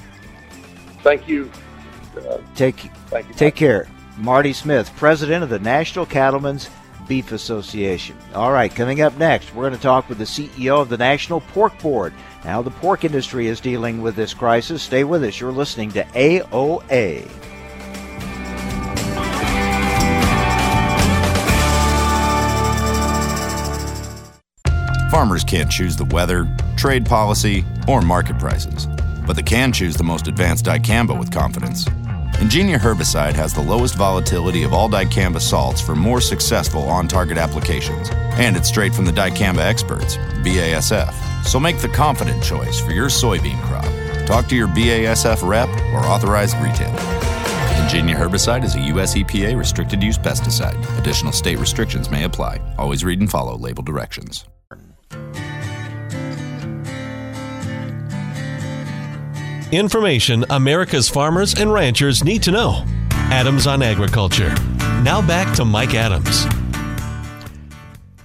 Thank 1.04 1.27
you. 1.27 1.51
Uh, 2.17 2.38
take 2.56 2.77
thank 3.08 3.27
you. 3.27 3.34
Take 3.34 3.56
care. 3.56 3.88
Marty 4.17 4.54
Smith, 4.54 4.91
president 4.95 5.43
of 5.43 5.49
the 5.49 5.60
National 5.60 6.06
Cattlemen's 6.06 6.69
Beef 7.08 7.32
Association. 7.32 8.15
All 8.34 8.51
right, 8.51 8.73
coming 8.73 9.01
up 9.01 9.17
next, 9.17 9.54
we're 9.54 9.63
going 9.63 9.75
to 9.75 9.82
talk 9.82 10.08
with 10.08 10.17
the 10.17 10.23
CEO 10.23 10.82
of 10.82 10.89
the 10.89 10.97
National 10.97 11.41
Pork 11.41 11.77
Board. 11.80 12.13
Now, 12.45 12.62
the 12.62 12.71
pork 12.71 13.04
industry 13.04 13.47
is 13.47 13.60
dealing 13.60 14.01
with 14.01 14.15
this 14.15 14.34
crisis. 14.34 14.82
Stay 14.82 15.04
with 15.04 15.23
us. 15.23 15.39
You're 15.39 15.51
listening 15.51 15.91
to 15.91 16.04
AOA. 16.04 17.50
Farmers 25.21 25.43
can't 25.43 25.69
choose 25.69 25.95
the 25.95 26.05
weather, 26.05 26.47
trade 26.75 27.05
policy, 27.05 27.63
or 27.88 28.01
market 28.01 28.39
prices, 28.39 28.88
but 29.27 29.34
they 29.34 29.43
can 29.43 29.71
choose 29.71 29.95
the 29.95 30.03
most 30.03 30.27
advanced 30.27 30.65
dicamba 30.65 31.17
with 31.17 31.29
confidence. 31.29 31.86
Engenia 32.41 32.79
herbicide 32.79 33.34
has 33.34 33.53
the 33.53 33.62
lowest 33.62 33.93
volatility 33.93 34.63
of 34.63 34.73
all 34.73 34.89
dicamba 34.89 35.39
salts 35.39 35.79
for 35.79 35.95
more 35.95 36.21
successful 36.21 36.81
on 36.86 37.07
target 37.07 37.38
applications. 37.38 38.10
And 38.10 38.57
it's 38.57 38.67
straight 38.67 38.95
from 38.95 39.05
the 39.05 39.12
dicamba 39.12 39.60
experts, 39.60 40.17
BASF. 40.43 41.13
So 41.45 41.60
make 41.60 41.77
the 41.77 41.89
confident 41.89 42.43
choice 42.43 42.79
for 42.79 42.89
your 42.89 43.10
soybean 43.10 43.62
crop. 43.62 43.86
Talk 44.25 44.47
to 44.47 44.55
your 44.55 44.69
BASF 44.69 45.47
rep 45.47 45.69
or 45.93 45.99
authorized 45.99 46.57
retailer. 46.57 46.97
Engenia 47.77 48.15
herbicide 48.15 48.63
is 48.63 48.73
a 48.73 48.81
U.S. 48.95 49.13
EPA 49.13 49.55
restricted 49.55 50.01
use 50.01 50.17
pesticide. 50.17 50.97
Additional 50.97 51.31
state 51.31 51.60
restrictions 51.60 52.10
may 52.10 52.23
apply. 52.23 52.60
Always 52.79 53.03
read 53.03 53.19
and 53.19 53.29
follow 53.29 53.55
label 53.55 53.84
directions. 53.84 54.45
Information 59.71 60.43
America's 60.49 61.07
farmers 61.07 61.57
and 61.57 61.71
ranchers 61.71 62.25
need 62.25 62.43
to 62.43 62.51
know. 62.51 62.84
Adams 63.31 63.67
on 63.67 63.81
Agriculture. 63.81 64.53
Now 65.01 65.25
back 65.25 65.55
to 65.55 65.63
Mike 65.63 65.93
Adams. 65.93 66.45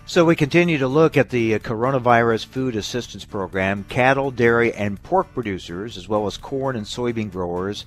So 0.07 0.25
we 0.25 0.35
continue 0.35 0.79
to 0.79 0.89
look 0.89 1.17
at 1.17 1.31
the 1.31 1.61
coronavirus 1.61 2.47
food 2.47 2.75
assistance 2.75 3.25
program. 3.25 3.85
Cattle, 3.85 4.33
dairy, 4.33 4.75
and 4.75 5.01
pork 5.05 5.33
producers, 5.35 5.97
as 5.97 6.09
well 6.09 6.27
as 6.27 6.37
corn 6.37 6.75
and 6.75 6.85
soybean 6.85 7.31
growers, 7.31 7.87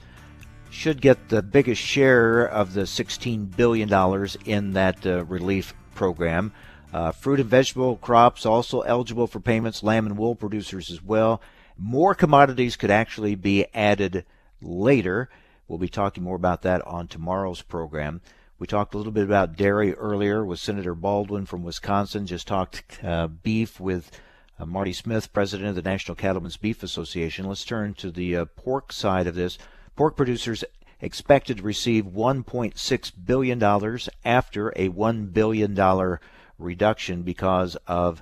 should 0.69 1.02
get 1.02 1.28
the 1.28 1.41
biggest 1.41 1.82
share 1.82 2.45
of 2.45 2.74
the 2.74 2.84
$16 2.84 3.58
billion 3.58 3.89
in 4.45 4.72
that 4.72 5.06
uh, 5.06 5.26
relief 5.26 5.74
program. 5.95 6.54
Uh, 6.93 7.12
fruit 7.12 7.41
and 7.41 7.50
vegetable 7.50 7.98
crops 7.98 8.45
also 8.45 8.80
eligible 8.82 9.28
for 9.28 9.41
payments, 9.41 9.84
lamb 9.84 10.06
and 10.06 10.17
wool 10.17 10.34
producers 10.34 10.89
as 10.89 11.04
well. 11.04 11.41
More 11.82 12.13
commodities 12.13 12.76
could 12.76 12.92
actually 12.92 13.36
be 13.36 13.65
added 13.74 14.26
later. 14.62 15.30
We'll 15.68 15.80
be 15.80 15.88
talking 15.88 16.24
more 16.24 16.36
about 16.36 16.62
that 16.63 16.86
on 16.86 17.08
tomorrow's 17.08 17.62
program. 17.62 18.20
We 18.60 18.68
talked 18.68 18.94
a 18.94 18.98
little 18.98 19.13
bit 19.13 19.24
about 19.24 19.56
dairy 19.56 19.94
earlier 19.94 20.44
with 20.44 20.60
Senator 20.60 20.94
Baldwin 20.94 21.46
from 21.46 21.63
Wisconsin. 21.63 22.28
Just 22.28 22.48
talked 22.48 23.02
uh, 23.02 23.28
beef 23.28 23.80
with 23.80 24.12
uh, 24.60 24.65
Marty 24.65 24.92
Smith, 24.92 25.32
president 25.32 25.70
of 25.70 25.76
the 25.76 25.89
National 25.89 26.15
Cattlemen's 26.15 26.58
Beef 26.58 26.84
Association. 26.84 27.48
Let's 27.48 27.63
turn 27.63 27.94
to 27.94 28.12
the 28.12 28.36
uh, 28.36 28.46
pork 28.58 28.92
side 28.92 29.28
of 29.28 29.36
this. 29.36 29.58
Pork 29.96 30.18
producers 30.18 30.65
expected 31.00 31.58
to 31.58 31.63
receive 31.63 32.04
$1.6 32.04 33.12
billion 33.26 33.63
after 34.26 34.70
a 34.76 34.89
$1 34.89 35.34
billion 35.34 36.20
reduction 36.58 37.22
because 37.22 37.78
of 37.88 38.22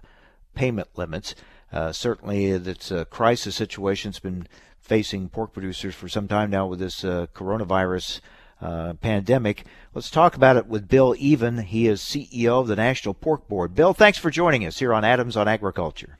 payment 0.53 0.89
limits. 0.95 1.33
Uh, 1.71 1.91
certainly, 1.91 2.45
it's 2.45 2.91
a 2.91 3.05
crisis 3.05 3.55
situation. 3.55 4.09
It's 4.09 4.19
been 4.19 4.47
facing 4.79 5.29
pork 5.29 5.53
producers 5.53 5.95
for 5.95 6.07
some 6.07 6.27
time 6.27 6.49
now 6.49 6.65
with 6.65 6.79
this 6.79 7.03
uh, 7.03 7.27
coronavirus 7.33 8.21
uh, 8.61 8.93
pandemic. 8.93 9.65
Let's 9.93 10.09
talk 10.09 10.35
about 10.35 10.57
it 10.57 10.67
with 10.67 10.87
Bill 10.87 11.13
Even. 11.17 11.59
He 11.59 11.87
is 11.87 12.01
CEO 12.01 12.61
of 12.61 12.67
the 12.67 12.75
National 12.75 13.13
Pork 13.13 13.47
Board. 13.47 13.75
Bill, 13.75 13.93
thanks 13.93 14.17
for 14.17 14.31
joining 14.31 14.65
us 14.65 14.79
here 14.79 14.93
on 14.93 15.03
Adams 15.03 15.35
on 15.37 15.47
Agriculture. 15.47 16.19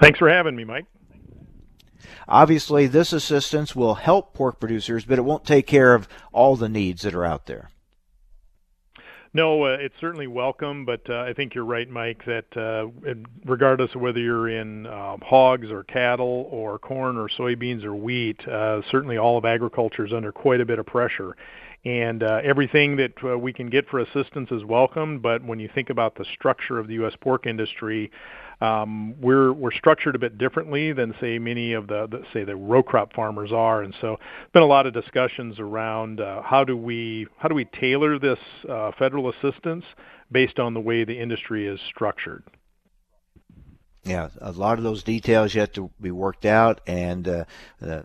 Thanks 0.00 0.18
for 0.18 0.28
having 0.28 0.56
me, 0.56 0.64
Mike. 0.64 0.86
Obviously, 2.26 2.86
this 2.86 3.12
assistance 3.12 3.76
will 3.76 3.94
help 3.94 4.34
pork 4.34 4.58
producers, 4.58 5.04
but 5.04 5.18
it 5.18 5.22
won't 5.22 5.44
take 5.44 5.66
care 5.66 5.94
of 5.94 6.08
all 6.32 6.56
the 6.56 6.68
needs 6.68 7.02
that 7.02 7.14
are 7.14 7.24
out 7.24 7.46
there. 7.46 7.70
No, 9.34 9.64
uh, 9.64 9.78
it's 9.80 9.94
certainly 9.98 10.26
welcome, 10.26 10.84
but 10.84 11.08
uh, 11.08 11.22
I 11.22 11.32
think 11.32 11.54
you're 11.54 11.64
right, 11.64 11.88
Mike, 11.88 12.22
that 12.26 12.54
uh, 12.54 12.88
regardless 13.46 13.94
of 13.94 14.02
whether 14.02 14.18
you're 14.18 14.50
in 14.50 14.86
uh, 14.86 15.16
hogs 15.22 15.70
or 15.70 15.84
cattle 15.84 16.48
or 16.50 16.78
corn 16.78 17.16
or 17.16 17.30
soybeans 17.30 17.82
or 17.82 17.94
wheat, 17.94 18.46
uh, 18.46 18.82
certainly 18.90 19.16
all 19.16 19.38
of 19.38 19.46
agriculture 19.46 20.04
is 20.04 20.12
under 20.12 20.32
quite 20.32 20.60
a 20.60 20.66
bit 20.66 20.78
of 20.78 20.84
pressure. 20.84 21.34
And 21.86 22.22
uh, 22.22 22.42
everything 22.44 22.96
that 22.96 23.12
uh, 23.24 23.38
we 23.38 23.54
can 23.54 23.70
get 23.70 23.88
for 23.88 24.00
assistance 24.00 24.50
is 24.50 24.64
welcome, 24.64 25.20
but 25.20 25.42
when 25.42 25.58
you 25.58 25.70
think 25.74 25.88
about 25.88 26.14
the 26.14 26.26
structure 26.34 26.78
of 26.78 26.86
the 26.86 26.94
U.S. 26.94 27.14
pork 27.18 27.46
industry, 27.46 28.10
um, 28.62 29.20
we're 29.20 29.52
we're 29.52 29.72
structured 29.72 30.14
a 30.14 30.18
bit 30.20 30.38
differently 30.38 30.92
than 30.92 31.14
say 31.20 31.38
many 31.40 31.72
of 31.72 31.88
the, 31.88 32.06
the 32.06 32.22
say 32.32 32.44
the 32.44 32.54
row 32.54 32.82
crop 32.82 33.12
farmers 33.12 33.50
are, 33.52 33.82
and 33.82 33.92
so 34.00 34.18
been 34.52 34.62
a 34.62 34.66
lot 34.66 34.86
of 34.86 34.94
discussions 34.94 35.58
around 35.58 36.20
uh, 36.20 36.42
how 36.42 36.62
do 36.62 36.76
we 36.76 37.26
how 37.38 37.48
do 37.48 37.56
we 37.56 37.64
tailor 37.64 38.20
this 38.20 38.38
uh, 38.68 38.92
federal 38.96 39.28
assistance 39.28 39.84
based 40.30 40.60
on 40.60 40.74
the 40.74 40.80
way 40.80 41.02
the 41.02 41.18
industry 41.18 41.66
is 41.66 41.80
structured. 41.88 42.44
Yeah, 44.04 44.28
a 44.40 44.52
lot 44.52 44.78
of 44.78 44.84
those 44.84 45.02
details 45.02 45.54
yet 45.54 45.74
to 45.74 45.90
be 46.00 46.12
worked 46.12 46.44
out, 46.44 46.82
and 46.86 47.26
uh, 47.26 47.44
uh 47.84 48.02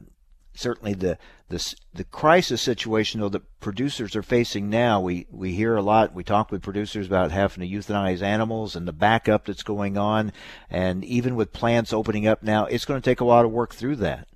certainly 0.57 0.93
the 0.93 1.17
the 1.49 1.75
the 1.93 2.03
crisis 2.03 2.61
situation 2.61 3.21
though 3.21 3.29
that 3.29 3.59
producers 3.59 4.15
are 4.15 4.23
facing 4.23 4.69
now. 4.69 4.99
We 4.99 5.27
we 5.31 5.53
hear 5.53 5.75
a 5.75 5.81
lot. 5.81 6.13
We 6.13 6.23
talk 6.23 6.51
with 6.51 6.61
producers 6.61 7.07
about 7.07 7.31
having 7.31 7.67
to 7.67 7.75
euthanize 7.75 8.21
animals 8.21 8.75
and 8.75 8.87
the 8.87 8.93
backup 8.93 9.45
that's 9.45 9.63
going 9.63 9.97
on, 9.97 10.33
and 10.69 11.05
even 11.05 11.35
with 11.35 11.53
plants 11.53 11.93
opening 11.93 12.27
up 12.27 12.43
now, 12.43 12.65
it's 12.65 12.85
going 12.85 12.99
to 12.99 13.09
take 13.09 13.21
a 13.21 13.25
lot 13.25 13.45
of 13.45 13.51
work 13.51 13.73
through 13.73 13.97
that. 13.97 14.27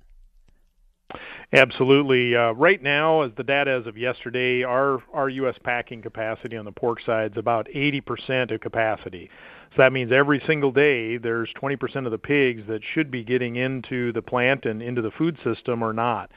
Absolutely. 1.54 2.34
Uh, 2.34 2.52
right 2.52 2.82
now, 2.82 3.22
as 3.22 3.32
the 3.36 3.44
data 3.44 3.78
as 3.80 3.86
of 3.86 3.98
yesterday, 3.98 4.62
our 4.62 5.02
our 5.12 5.28
U.S. 5.28 5.56
packing 5.62 6.00
capacity 6.00 6.56
on 6.56 6.64
the 6.64 6.72
pork 6.72 7.02
side 7.04 7.32
is 7.32 7.36
about 7.36 7.68
80% 7.74 8.54
of 8.54 8.60
capacity. 8.60 9.28
So 9.74 9.82
that 9.82 9.92
means 9.92 10.12
every 10.12 10.42
single 10.46 10.70
day 10.70 11.16
there's 11.16 11.48
20% 11.60 12.04
of 12.04 12.12
the 12.12 12.18
pigs 12.18 12.62
that 12.68 12.82
should 12.94 13.10
be 13.10 13.24
getting 13.24 13.56
into 13.56 14.12
the 14.12 14.20
plant 14.20 14.66
and 14.66 14.82
into 14.82 15.00
the 15.00 15.10
food 15.12 15.38
system 15.42 15.82
or 15.82 15.94
not. 15.94 16.30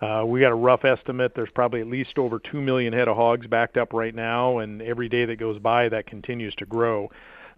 Uh, 0.00 0.24
we 0.26 0.40
got 0.40 0.50
a 0.50 0.56
rough 0.56 0.84
estimate. 0.84 1.32
There's 1.36 1.50
probably 1.54 1.80
at 1.80 1.86
least 1.86 2.18
over 2.18 2.38
2 2.38 2.60
million 2.60 2.92
head 2.92 3.06
of 3.06 3.16
hogs 3.16 3.46
backed 3.46 3.76
up 3.76 3.92
right 3.92 4.14
now, 4.14 4.58
and 4.58 4.80
every 4.82 5.08
day 5.08 5.26
that 5.26 5.38
goes 5.38 5.58
by, 5.58 5.88
that 5.90 6.06
continues 6.06 6.54
to 6.56 6.66
grow. 6.66 7.10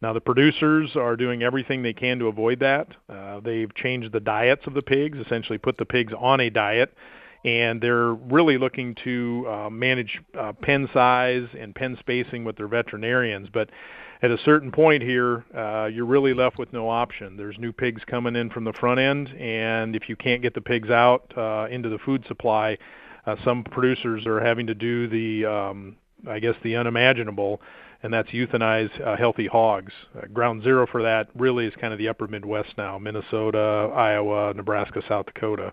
Now, 0.02 0.12
the 0.12 0.20
producers 0.20 0.90
are 0.96 1.16
doing 1.16 1.44
everything 1.44 1.82
they 1.82 1.92
can 1.92 2.18
to 2.18 2.26
avoid 2.26 2.58
that. 2.58 2.88
Uh, 3.08 3.38
they've 3.40 3.72
changed 3.76 4.10
the 4.12 4.20
diets 4.20 4.62
of 4.66 4.74
the 4.74 4.82
pigs, 4.82 5.16
essentially 5.24 5.58
put 5.58 5.78
the 5.78 5.84
pigs 5.84 6.12
on 6.18 6.40
a 6.40 6.50
diet, 6.50 6.92
and 7.44 7.80
they're 7.80 8.12
really 8.12 8.58
looking 8.58 8.96
to 9.04 9.46
uh, 9.48 9.70
manage 9.70 10.20
uh, 10.38 10.52
pen 10.52 10.88
size 10.92 11.46
and 11.58 11.72
pen 11.76 11.96
spacing 12.00 12.44
with 12.44 12.56
their 12.56 12.66
veterinarians. 12.66 13.48
But 13.54 13.70
at 14.22 14.30
a 14.30 14.38
certain 14.44 14.70
point 14.70 15.02
here, 15.02 15.44
uh, 15.54 15.86
you're 15.86 16.06
really 16.06 16.32
left 16.32 16.56
with 16.56 16.72
no 16.72 16.88
option. 16.88 17.36
There's 17.36 17.58
new 17.58 17.72
pigs 17.72 18.02
coming 18.06 18.36
in 18.36 18.50
from 18.50 18.62
the 18.62 18.72
front 18.72 19.00
end, 19.00 19.28
and 19.36 19.96
if 19.96 20.08
you 20.08 20.14
can't 20.14 20.42
get 20.42 20.54
the 20.54 20.60
pigs 20.60 20.90
out 20.90 21.32
uh, 21.36 21.66
into 21.68 21.88
the 21.88 21.98
food 21.98 22.24
supply, 22.28 22.78
uh, 23.26 23.34
some 23.44 23.64
producers 23.64 24.24
are 24.26 24.38
having 24.38 24.68
to 24.68 24.74
do 24.74 25.08
the, 25.08 25.44
um, 25.44 25.96
I 26.28 26.38
guess, 26.38 26.54
the 26.62 26.76
unimaginable, 26.76 27.60
and 28.04 28.14
that's 28.14 28.30
euthanize 28.30 28.90
uh, 29.04 29.16
healthy 29.16 29.48
hogs. 29.48 29.92
Uh, 30.16 30.26
ground 30.32 30.62
zero 30.62 30.86
for 30.86 31.02
that 31.02 31.28
really 31.34 31.66
is 31.66 31.74
kind 31.80 31.92
of 31.92 31.98
the 31.98 32.08
upper 32.08 32.28
Midwest 32.28 32.78
now: 32.78 32.98
Minnesota, 32.98 33.90
Iowa, 33.92 34.54
Nebraska, 34.54 35.02
South 35.08 35.26
Dakota. 35.26 35.72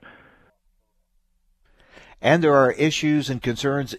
And 2.22 2.44
there 2.44 2.56
are 2.56 2.72
issues 2.72 3.30
and 3.30 3.42
concerns 3.42 3.96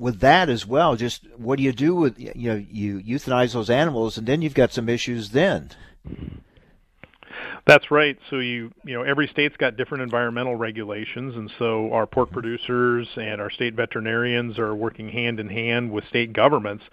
with 0.00 0.20
that 0.20 0.48
as 0.48 0.66
well, 0.66 0.96
just 0.96 1.26
what 1.36 1.58
do 1.58 1.62
you 1.62 1.72
do 1.72 1.94
with 1.94 2.18
you 2.18 2.32
know 2.34 2.64
you 2.70 3.00
euthanize 3.00 3.52
those 3.52 3.70
animals, 3.70 4.16
and 4.18 4.26
then 4.26 4.42
you've 4.42 4.54
got 4.54 4.72
some 4.72 4.88
issues 4.88 5.30
then. 5.30 5.70
That's 7.66 7.90
right. 7.90 8.18
So 8.30 8.38
you 8.38 8.72
you 8.84 8.94
know 8.94 9.02
every 9.02 9.28
state's 9.28 9.56
got 9.56 9.76
different 9.76 10.02
environmental 10.02 10.56
regulations, 10.56 11.36
and 11.36 11.52
so 11.58 11.92
our 11.92 12.06
pork 12.06 12.32
producers 12.32 13.06
and 13.16 13.40
our 13.40 13.50
state 13.50 13.74
veterinarians 13.74 14.58
are 14.58 14.74
working 14.74 15.08
hand 15.10 15.38
in 15.38 15.48
hand 15.48 15.92
with 15.92 16.04
state 16.08 16.32
governments 16.32 16.84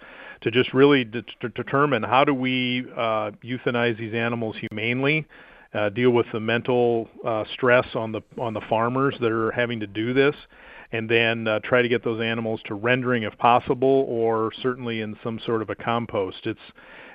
to 0.42 0.50
just 0.50 0.72
really 0.74 1.04
de- 1.04 1.24
to 1.40 1.48
determine 1.48 2.02
how 2.02 2.24
do 2.24 2.34
we 2.34 2.86
uh, 2.94 3.32
euthanize 3.42 3.98
these 3.98 4.14
animals 4.14 4.56
humanely, 4.70 5.26
uh, 5.74 5.88
deal 5.88 6.10
with 6.10 6.26
the 6.32 6.40
mental 6.40 7.08
uh, 7.24 7.44
stress 7.54 7.86
on 7.94 8.12
the 8.12 8.20
on 8.36 8.52
the 8.52 8.62
farmers 8.68 9.16
that 9.20 9.32
are 9.32 9.50
having 9.52 9.80
to 9.80 9.86
do 9.86 10.12
this, 10.12 10.36
and 10.92 11.08
then 11.08 11.46
uh, 11.46 11.60
try 11.60 11.82
to 11.82 11.88
get 11.88 12.02
those 12.02 12.20
animals 12.20 12.60
to 12.66 12.74
rendering 12.74 13.22
if 13.22 13.36
possible, 13.38 14.06
or 14.08 14.50
certainly 14.62 15.00
in 15.00 15.16
some 15.22 15.38
sort 15.44 15.62
of 15.62 15.70
a 15.70 15.74
compost. 15.74 16.38
It's 16.44 16.60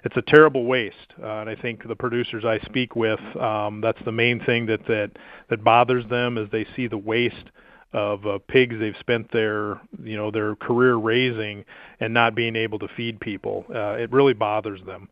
it's 0.05 0.17
a 0.17 0.21
terrible 0.21 0.65
waste, 0.65 1.13
uh, 1.21 1.37
and 1.37 1.49
I 1.49 1.55
think 1.55 1.87
the 1.87 1.95
producers 1.95 2.43
I 2.43 2.59
speak 2.65 2.93
with, 2.93 3.21
um, 3.39 3.79
that's 3.79 4.03
the 4.03 4.11
main 4.11 4.43
thing 4.43 4.65
that 4.65 4.85
that 4.87 5.11
that 5.49 5.63
bothers 5.63 6.05
them 6.09 6.37
is 6.37 6.49
they 6.51 6.67
see 6.75 6.87
the 6.87 6.97
waste 6.97 7.49
of 7.93 8.25
uh, 8.25 8.39
pigs 8.47 8.75
they've 8.79 8.95
spent 8.99 9.31
their 9.31 9.79
you 10.03 10.17
know 10.17 10.31
their 10.31 10.55
career 10.55 10.95
raising 10.95 11.63
and 11.99 12.13
not 12.13 12.35
being 12.35 12.55
able 12.55 12.79
to 12.79 12.87
feed 12.97 13.19
people. 13.19 13.65
Uh, 13.73 13.93
it 13.93 14.11
really 14.11 14.33
bothers 14.33 14.81
them. 14.85 15.09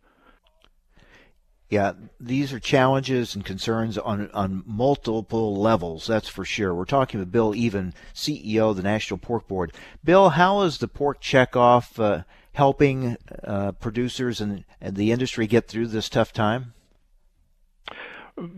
Yeah, 1.72 1.94
these 2.20 2.52
are 2.52 2.60
challenges 2.60 3.34
and 3.34 3.46
concerns 3.46 3.98
on 3.98 4.30
on 4.34 4.62
multiple 4.68 5.56
levels. 5.56 6.06
That's 6.06 6.28
for 6.28 6.44
sure. 6.44 6.76
We're 6.76 6.84
talking 6.84 7.22
with 7.22 7.32
Bill 7.32 7.56
Even, 7.56 7.94
CEO 8.14 8.72
of 8.72 8.76
the 8.76 8.84
National 8.84 9.18
Pork 9.18 9.48
Board. 9.48 9.72
Bill, 10.04 10.32
how 10.32 10.64
is 10.64 10.80
the 10.80 10.90
pork 10.90 11.22
checkoff 11.22 11.98
uh, 11.98 12.24
helping 12.52 13.16
uh, 13.46 13.72
producers 13.72 14.42
and, 14.42 14.66
and 14.82 14.98
the 14.98 15.14
industry 15.14 15.48
get 15.48 15.70
through 15.70 15.88
this 15.88 16.10
tough 16.10 16.34
time? 16.34 16.74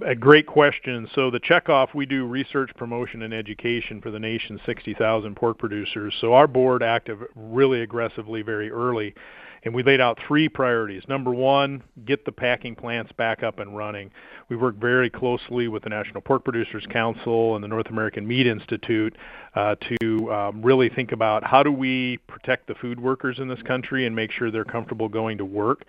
A 0.04 0.16
great 0.16 0.48
question. 0.48 1.08
So 1.14 1.30
the 1.30 1.40
checkoff, 1.40 1.94
we 1.94 2.08
do 2.08 2.26
research, 2.26 2.72
promotion, 2.76 3.22
and 3.22 3.34
education 3.34 4.02
for 4.02 4.10
the 4.10 4.20
nation's 4.20 4.62
60,000 4.66 5.36
pork 5.36 5.60
producers. 5.60 6.16
So 6.20 6.34
our 6.34 6.48
board 6.48 6.82
acted 6.82 7.20
really 7.36 7.82
aggressively 7.82 8.42
very 8.42 8.72
early, 8.72 9.14
and 9.66 9.74
we 9.74 9.84
laid 9.84 10.02
out 10.02 10.20
three 10.28 10.50
priorities. 10.50 11.04
Number 11.08 11.32
one, 11.32 11.84
get 12.06 12.26
the 12.26 12.32
packing 12.32 12.76
plants 12.76 13.12
back 13.14 13.44
up 13.44 13.60
and 13.60 13.76
running. 13.76 14.12
We 14.50 14.56
work 14.56 14.76
very 14.76 15.10
closely 15.10 15.68
with 15.68 15.84
the 15.84 15.90
National 15.90 16.22
Pork 16.22 16.44
Producers 16.44 16.86
Council 16.92 17.56
and 17.56 17.64
the 17.64 17.68
North 17.68 17.88
American 17.88 18.28
Meat 18.28 18.46
Institute 18.46 19.16
uh, 19.56 19.76
to 20.00 20.34
um, 20.34 20.62
really 20.62 20.90
think 20.90 21.12
about 21.12 21.44
how 21.44 21.64
do 21.64 21.72
we 21.72 22.20
protect 22.28 22.68
the 22.68 22.76
food 22.76 23.00
workers 23.00 23.40
in 23.40 23.48
this 23.48 23.62
country 23.62 24.06
and 24.06 24.16
make 24.16 24.32
sure 24.32 24.52
they're 24.52 24.66
comfortable 24.66 25.08
going 25.08 25.38
to 25.38 25.46
work. 25.46 25.86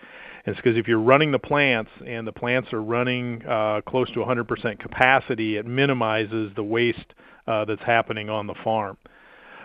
It's 0.46 0.56
because 0.56 0.76
if 0.76 0.86
you're 0.86 1.00
running 1.00 1.32
the 1.32 1.38
plants 1.38 1.90
and 2.06 2.26
the 2.26 2.32
plants 2.32 2.72
are 2.72 2.82
running 2.82 3.44
uh, 3.46 3.80
close 3.86 4.10
to 4.10 4.20
100% 4.20 4.78
capacity, 4.78 5.56
it 5.56 5.66
minimizes 5.66 6.52
the 6.54 6.62
waste 6.62 7.14
uh, 7.46 7.64
that's 7.64 7.82
happening 7.82 8.30
on 8.30 8.46
the 8.46 8.54
farm. 8.62 8.96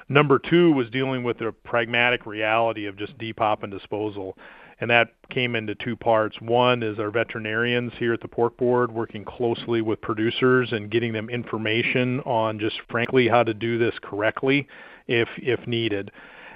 Number 0.09 0.39
two 0.39 0.71
was 0.71 0.89
dealing 0.89 1.23
with 1.23 1.37
the 1.37 1.53
pragmatic 1.63 2.25
reality 2.25 2.87
of 2.87 2.97
just 2.97 3.17
depop 3.17 3.63
and 3.63 3.71
disposal. 3.71 4.35
And 4.81 4.89
that 4.89 5.09
came 5.29 5.55
into 5.55 5.75
two 5.75 5.95
parts. 5.95 6.37
One 6.41 6.83
is 6.83 6.99
our 6.99 7.11
veterinarians 7.11 7.91
here 7.97 8.13
at 8.13 8.21
the 8.21 8.27
Pork 8.27 8.57
Board 8.57 8.91
working 8.91 9.25
closely 9.25 9.81
with 9.81 10.01
producers 10.01 10.71
and 10.71 10.89
getting 10.89 11.13
them 11.13 11.29
information 11.29 12.21
on 12.21 12.59
just 12.59 12.77
frankly 12.89 13.27
how 13.27 13.43
to 13.43 13.53
do 13.53 13.77
this 13.77 13.93
correctly 14.01 14.67
if 15.07 15.27
if 15.37 15.67
needed. 15.67 16.11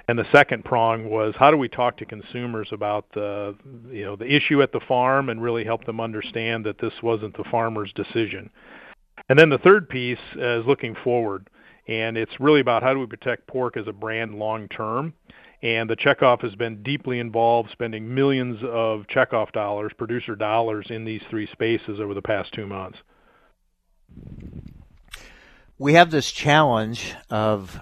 And 0.08 0.18
the 0.18 0.26
second 0.32 0.64
prong 0.64 1.08
was 1.08 1.34
how 1.38 1.50
do 1.50 1.56
we 1.56 1.68
talk 1.68 1.96
to 1.98 2.06
consumers 2.06 2.68
about 2.72 3.06
the 3.12 3.54
you 3.90 4.04
know 4.04 4.16
the 4.16 4.34
issue 4.34 4.62
at 4.62 4.72
the 4.72 4.80
farm 4.80 5.28
and 5.28 5.42
really 5.42 5.64
help 5.64 5.84
them 5.84 6.00
understand 6.00 6.64
that 6.64 6.78
this 6.78 6.94
wasn't 7.02 7.36
the 7.36 7.44
farmer's 7.50 7.92
decision. 7.92 8.50
And 9.28 9.38
then 9.38 9.50
the 9.50 9.58
third 9.58 9.88
piece 9.88 10.18
is 10.34 10.66
looking 10.66 10.94
forward, 11.02 11.48
and 11.86 12.16
it's 12.16 12.40
really 12.40 12.60
about 12.60 12.82
how 12.82 12.94
do 12.94 13.00
we 13.00 13.06
protect 13.06 13.46
pork 13.46 13.76
as 13.76 13.86
a 13.86 13.92
brand 13.92 14.36
long 14.38 14.68
term. 14.68 15.14
And 15.62 15.88
the 15.88 15.96
checkoff 15.96 16.42
has 16.42 16.54
been 16.54 16.82
deeply 16.82 17.18
involved, 17.18 17.70
spending 17.70 18.14
millions 18.14 18.62
of 18.62 19.06
checkoff 19.06 19.52
dollars, 19.52 19.92
producer 19.96 20.36
dollars, 20.36 20.86
in 20.90 21.06
these 21.06 21.22
three 21.30 21.46
spaces 21.46 22.00
over 22.00 22.12
the 22.12 22.20
past 22.20 22.52
two 22.52 22.66
months. 22.66 22.98
We 25.78 25.94
have 25.94 26.10
this 26.10 26.30
challenge 26.30 27.14
of 27.30 27.80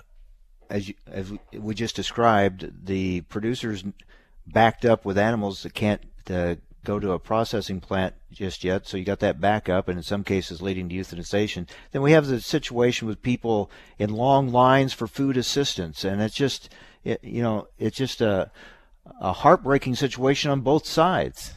as, 0.71 0.89
you, 0.89 0.95
as 1.07 1.33
we 1.53 1.75
just 1.75 1.95
described, 1.95 2.87
the 2.87 3.21
producers 3.23 3.85
backed 4.47 4.85
up 4.85 5.05
with 5.05 5.19
animals 5.19 5.63
that 5.63 5.75
can't 5.75 6.03
uh, 6.31 6.55
go 6.85 6.99
to 6.99 7.13
a 7.13 7.19
processing 7.19 7.81
plant 7.81 8.15
just 8.31 8.65
yet. 8.65 8.87
So 8.87 8.97
you 8.97 9.05
got 9.05 9.21
that 9.21 9.41
backup, 9.41 9.89
and 9.89 9.97
in 9.99 10.03
some 10.03 10.25
cases 10.25 10.63
leading 10.63 10.89
to 10.89 10.95
euthanization. 10.95 11.69
Then 11.93 12.03
we 12.03 12.13
have 12.13 12.27
the 12.27 12.41
situation 12.41 13.07
with 13.09 13.23
people 13.23 13.71
in 13.99 14.11
long 14.11 14.51
lines 14.51 14.93
for 14.93 15.07
food 15.07 15.37
assistance, 15.37 16.05
and 16.05 16.21
it's 16.21 16.35
just, 16.35 16.69
it, 17.05 17.23
you 17.23 17.43
know, 17.43 17.69
it's 17.79 17.97
just 17.97 18.21
a, 18.21 18.51
a 19.21 19.33
heartbreaking 19.33 19.95
situation 19.95 20.51
on 20.51 20.61
both 20.61 20.87
sides. 20.87 21.55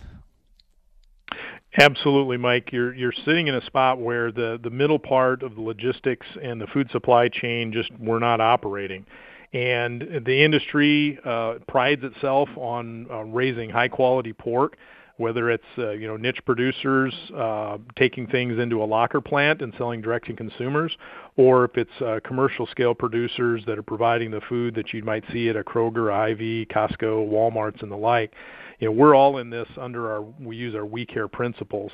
Absolutely, 1.78 2.38
Mike. 2.38 2.72
You're 2.72 2.94
you're 2.94 3.12
sitting 3.26 3.48
in 3.48 3.56
a 3.56 3.66
spot 3.66 4.00
where 4.00 4.32
the 4.32 4.58
the 4.64 4.70
middle 4.70 5.00
part 5.00 5.44
of 5.44 5.56
the 5.56 5.62
logistics 5.62 6.26
and 6.42 6.62
the 6.62 6.68
food 6.68 6.90
supply 6.92 7.28
chain 7.28 7.74
just 7.74 7.92
were 8.00 8.20
not 8.20 8.40
operating, 8.40 9.06
and 9.52 10.24
the 10.26 10.44
industry 10.44 11.20
uh, 11.26 11.56
prides 11.68 12.02
itself 12.04 12.48
on 12.56 13.08
uh, 13.12 13.24
raising 13.26 13.70
high 13.70 13.90
quality 13.90 14.32
pork. 14.32 14.78
Whether 15.18 15.50
it's 15.50 15.64
uh, 15.78 15.92
you 15.92 16.08
know 16.08 16.18
niche 16.18 16.42
producers 16.46 17.14
uh, 17.36 17.78
taking 17.98 18.28
things 18.28 18.60
into 18.60 18.84
a 18.84 18.86
locker 18.86 19.22
plant 19.22 19.62
and 19.62 19.74
selling 19.78 20.02
direct 20.02 20.26
to 20.28 20.34
consumers, 20.34 20.96
or 21.38 21.66
if 21.66 21.78
it's 21.78 22.02
uh, 22.02 22.20
commercial 22.26 22.68
scale 22.68 22.94
producers 22.94 23.64
that 23.66 23.78
are 23.78 23.84
providing 23.84 24.32
the 24.32 24.42
food 24.50 24.76
that 24.76 24.94
you 24.94 25.04
might 25.04 25.24
see 25.32 25.48
at 25.48 25.56
a 25.56 25.64
Kroger, 25.64 26.12
Hy-Vee, 26.12 26.68
Costco, 26.70 27.30
WalMarts, 27.30 27.82
and 27.82 27.92
the 27.92 27.96
like. 27.96 28.34
You 28.80 28.88
know 28.88 28.92
we're 28.92 29.16
all 29.16 29.38
in 29.38 29.50
this 29.50 29.68
under 29.80 30.12
our 30.12 30.22
we 30.22 30.58
use 30.58 30.76
our 30.76 30.86
we 30.86 31.06
care 31.06 31.30
principles. 31.30 31.92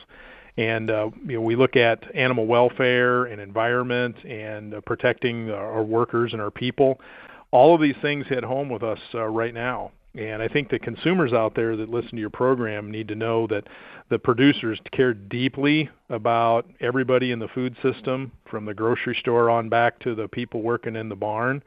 And 0.58 0.90
uh, 0.90 1.12
you 1.26 1.36
know 1.36 1.42
we 1.42 1.56
look 1.56 1.76
at 1.76 2.04
animal 2.16 2.48
welfare 2.48 3.26
and 3.26 3.40
environment 3.40 4.16
and 4.26 4.74
uh, 4.74 4.82
protecting 4.82 5.52
our 5.52 5.84
workers 5.84 6.34
and 6.34 6.42
our 6.42 6.52
people. 6.52 7.00
All 7.52 7.76
of 7.76 7.82
these 7.82 7.96
things 8.02 8.26
hit 8.28 8.44
home 8.44 8.70
with 8.70 8.82
us 8.82 9.00
uh, 9.14 9.26
right 9.26 9.54
now 9.54 9.92
and 10.16 10.42
I 10.42 10.48
think 10.48 10.70
the 10.70 10.80
consumers 10.80 11.32
out 11.32 11.56
there 11.56 11.78
that 11.78 11.90
listen 11.90 12.12
to 12.12 12.20
your 12.20 12.30
program 12.30 12.92
need 12.92 13.08
to 13.08 13.16
know 13.16 13.48
that 13.48 13.68
the 14.10 14.20
producers 14.20 14.80
care 14.92 15.14
deeply 15.14 15.90
about 16.10 16.70
everybody 16.82 17.32
in 17.32 17.40
the 17.40 17.48
food 17.48 17.78
system, 17.82 18.32
from 18.50 18.66
the 18.66 18.74
grocery 18.74 19.16
store 19.20 19.50
on 19.50 19.70
back 19.70 20.00
to 20.00 20.14
the 20.14 20.28
people 20.28 20.62
working 20.62 20.98
in 20.98 21.08
the 21.08 21.16
barn. 21.16 21.64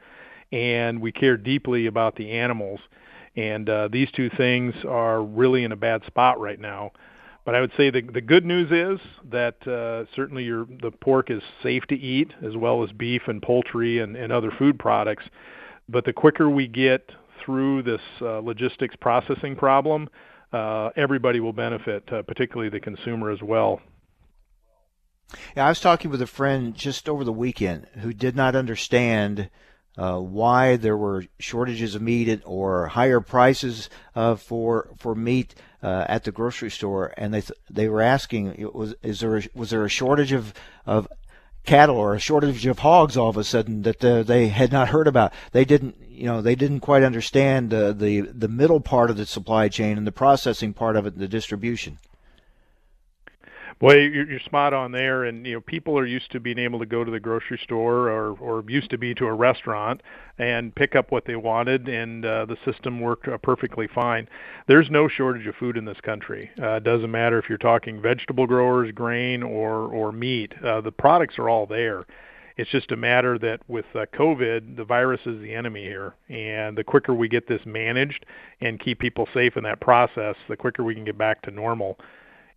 And 0.51 1.01
we 1.01 1.11
care 1.11 1.37
deeply 1.37 1.87
about 1.87 2.15
the 2.15 2.31
animals. 2.31 2.79
And 3.35 3.67
uh, 3.67 3.89
these 3.91 4.09
two 4.15 4.29
things 4.37 4.75
are 4.87 5.23
really 5.23 5.63
in 5.63 5.71
a 5.71 5.75
bad 5.75 6.05
spot 6.05 6.39
right 6.39 6.59
now. 6.59 6.91
But 7.45 7.55
I 7.55 7.61
would 7.61 7.71
say 7.77 7.91
the 7.91 8.01
the 8.01 8.21
good 8.21 8.43
news 8.43 8.71
is 8.71 8.99
that 9.29 9.67
uh, 9.67 10.05
certainly 10.15 10.43
your 10.43 10.65
the 10.81 10.91
pork 10.91 11.29
is 11.29 11.43
safe 11.61 11.83
to 11.87 11.95
eat 11.95 12.31
as 12.43 12.55
well 12.57 12.83
as 12.83 12.91
beef 12.91 13.23
and 13.27 13.41
poultry 13.41 13.99
and, 13.99 14.15
and 14.15 14.31
other 14.31 14.51
food 14.57 14.79
products. 14.79 15.25
But 15.87 16.05
the 16.05 16.13
quicker 16.13 16.49
we 16.49 16.67
get 16.67 17.11
through 17.45 17.83
this 17.83 18.01
uh, 18.21 18.39
logistics 18.39 18.95
processing 18.95 19.55
problem, 19.55 20.09
uh, 20.51 20.89
everybody 20.95 21.39
will 21.39 21.53
benefit, 21.53 22.11
uh, 22.11 22.21
particularly 22.23 22.69
the 22.69 22.79
consumer 22.79 23.29
as 23.29 23.41
well. 23.41 23.81
Yeah, 25.55 25.65
I 25.65 25.69
was 25.69 25.79
talking 25.79 26.11
with 26.11 26.21
a 26.21 26.27
friend 26.27 26.75
just 26.75 27.09
over 27.09 27.23
the 27.23 27.33
weekend 27.33 27.87
who 28.01 28.13
did 28.13 28.35
not 28.35 28.55
understand 28.55 29.49
uh, 29.97 30.19
why 30.19 30.75
there 30.75 30.97
were 30.97 31.25
shortages 31.39 31.95
of 31.95 32.01
meat 32.01 32.41
or 32.45 32.87
higher 32.87 33.21
prices 33.21 33.89
uh, 34.15 34.35
for 34.35 34.89
for 34.97 35.15
meat 35.15 35.55
uh, 35.81 36.05
at 36.07 36.25
the 36.25 36.31
grocery 36.31 36.69
store, 36.69 37.13
and 37.17 37.33
they 37.33 37.41
th- 37.41 37.59
they 37.69 37.87
were 37.87 38.01
asking, 38.01 38.69
was 38.73 38.93
is 39.01 39.21
there 39.21 39.37
a, 39.37 39.43
was 39.53 39.69
there 39.69 39.85
a 39.85 39.89
shortage 39.89 40.31
of 40.31 40.53
of 40.85 41.07
cattle 41.65 41.97
or 41.97 42.13
a 42.13 42.19
shortage 42.19 42.65
of 42.65 42.79
hogs 42.79 43.17
all 43.17 43.29
of 43.29 43.37
a 43.37 43.43
sudden 43.43 43.81
that 43.83 43.99
they 43.99 44.49
had 44.49 44.71
not 44.71 44.89
heard 44.89 45.07
about? 45.07 45.33
They 45.53 45.65
didn't 45.65 45.95
you 46.15 46.25
know 46.25 46.41
they 46.41 46.55
didn't 46.55 46.79
quite 46.79 47.03
understand 47.03 47.69
the 47.69 48.31
the 48.33 48.47
middle 48.47 48.79
part 48.79 49.09
of 49.09 49.17
the 49.17 49.25
supply 49.25 49.67
chain 49.69 49.97
and 49.97 50.07
the 50.07 50.11
processing 50.11 50.73
part 50.73 50.95
of 50.95 51.05
it, 51.05 51.13
and 51.13 51.21
the 51.21 51.27
distribution. 51.27 51.97
You're, 53.81 54.29
you're 54.29 54.39
spot 54.39 54.73
on 54.73 54.91
there, 54.91 55.25
and 55.25 55.45
you 55.45 55.53
know 55.53 55.61
people 55.61 55.97
are 55.99 56.05
used 56.05 56.31
to 56.31 56.39
being 56.39 56.57
able 56.57 56.79
to 56.79 56.85
go 56.85 57.03
to 57.03 57.11
the 57.11 57.19
grocery 57.19 57.59
store 57.63 58.09
or 58.09 58.31
or 58.39 58.63
used 58.67 58.89
to 58.91 58.97
be 58.97 59.13
to 59.15 59.25
a 59.25 59.33
restaurant 59.33 60.01
and 60.37 60.73
pick 60.73 60.95
up 60.95 61.11
what 61.11 61.25
they 61.25 61.35
wanted, 61.35 61.87
and 61.87 62.25
uh, 62.25 62.45
the 62.45 62.57
system 62.65 62.99
worked 62.99 63.27
uh, 63.27 63.37
perfectly 63.37 63.87
fine. 63.87 64.27
There's 64.67 64.89
no 64.89 65.07
shortage 65.07 65.45
of 65.47 65.55
food 65.55 65.77
in 65.77 65.85
this 65.85 65.99
country. 66.01 66.51
Uh, 66.59 66.75
it 66.75 66.83
doesn't 66.83 67.11
matter 67.11 67.37
if 67.37 67.49
you're 67.49 67.57
talking 67.57 68.01
vegetable 68.01 68.47
growers, 68.47 68.91
grain, 68.91 69.43
or 69.43 69.93
or 69.93 70.11
meat. 70.11 70.53
Uh, 70.63 70.81
the 70.81 70.91
products 70.91 71.37
are 71.37 71.49
all 71.49 71.65
there. 71.65 72.05
It's 72.57 72.69
just 72.69 72.91
a 72.91 72.95
matter 72.95 73.37
that 73.39 73.59
with 73.67 73.85
uh, 73.93 74.05
COVID, 74.13 74.77
the 74.77 74.85
virus 74.85 75.19
is 75.25 75.41
the 75.41 75.53
enemy 75.53 75.83
here, 75.83 76.13
and 76.29 76.77
the 76.77 76.85
quicker 76.85 77.13
we 77.13 77.27
get 77.27 77.47
this 77.47 77.61
managed 77.65 78.25
and 78.61 78.79
keep 78.79 78.99
people 78.99 79.27
safe 79.33 79.57
in 79.57 79.63
that 79.63 79.81
process, 79.81 80.35
the 80.47 80.55
quicker 80.55 80.83
we 80.83 80.95
can 80.95 81.03
get 81.03 81.17
back 81.17 81.41
to 81.43 81.51
normal. 81.51 81.97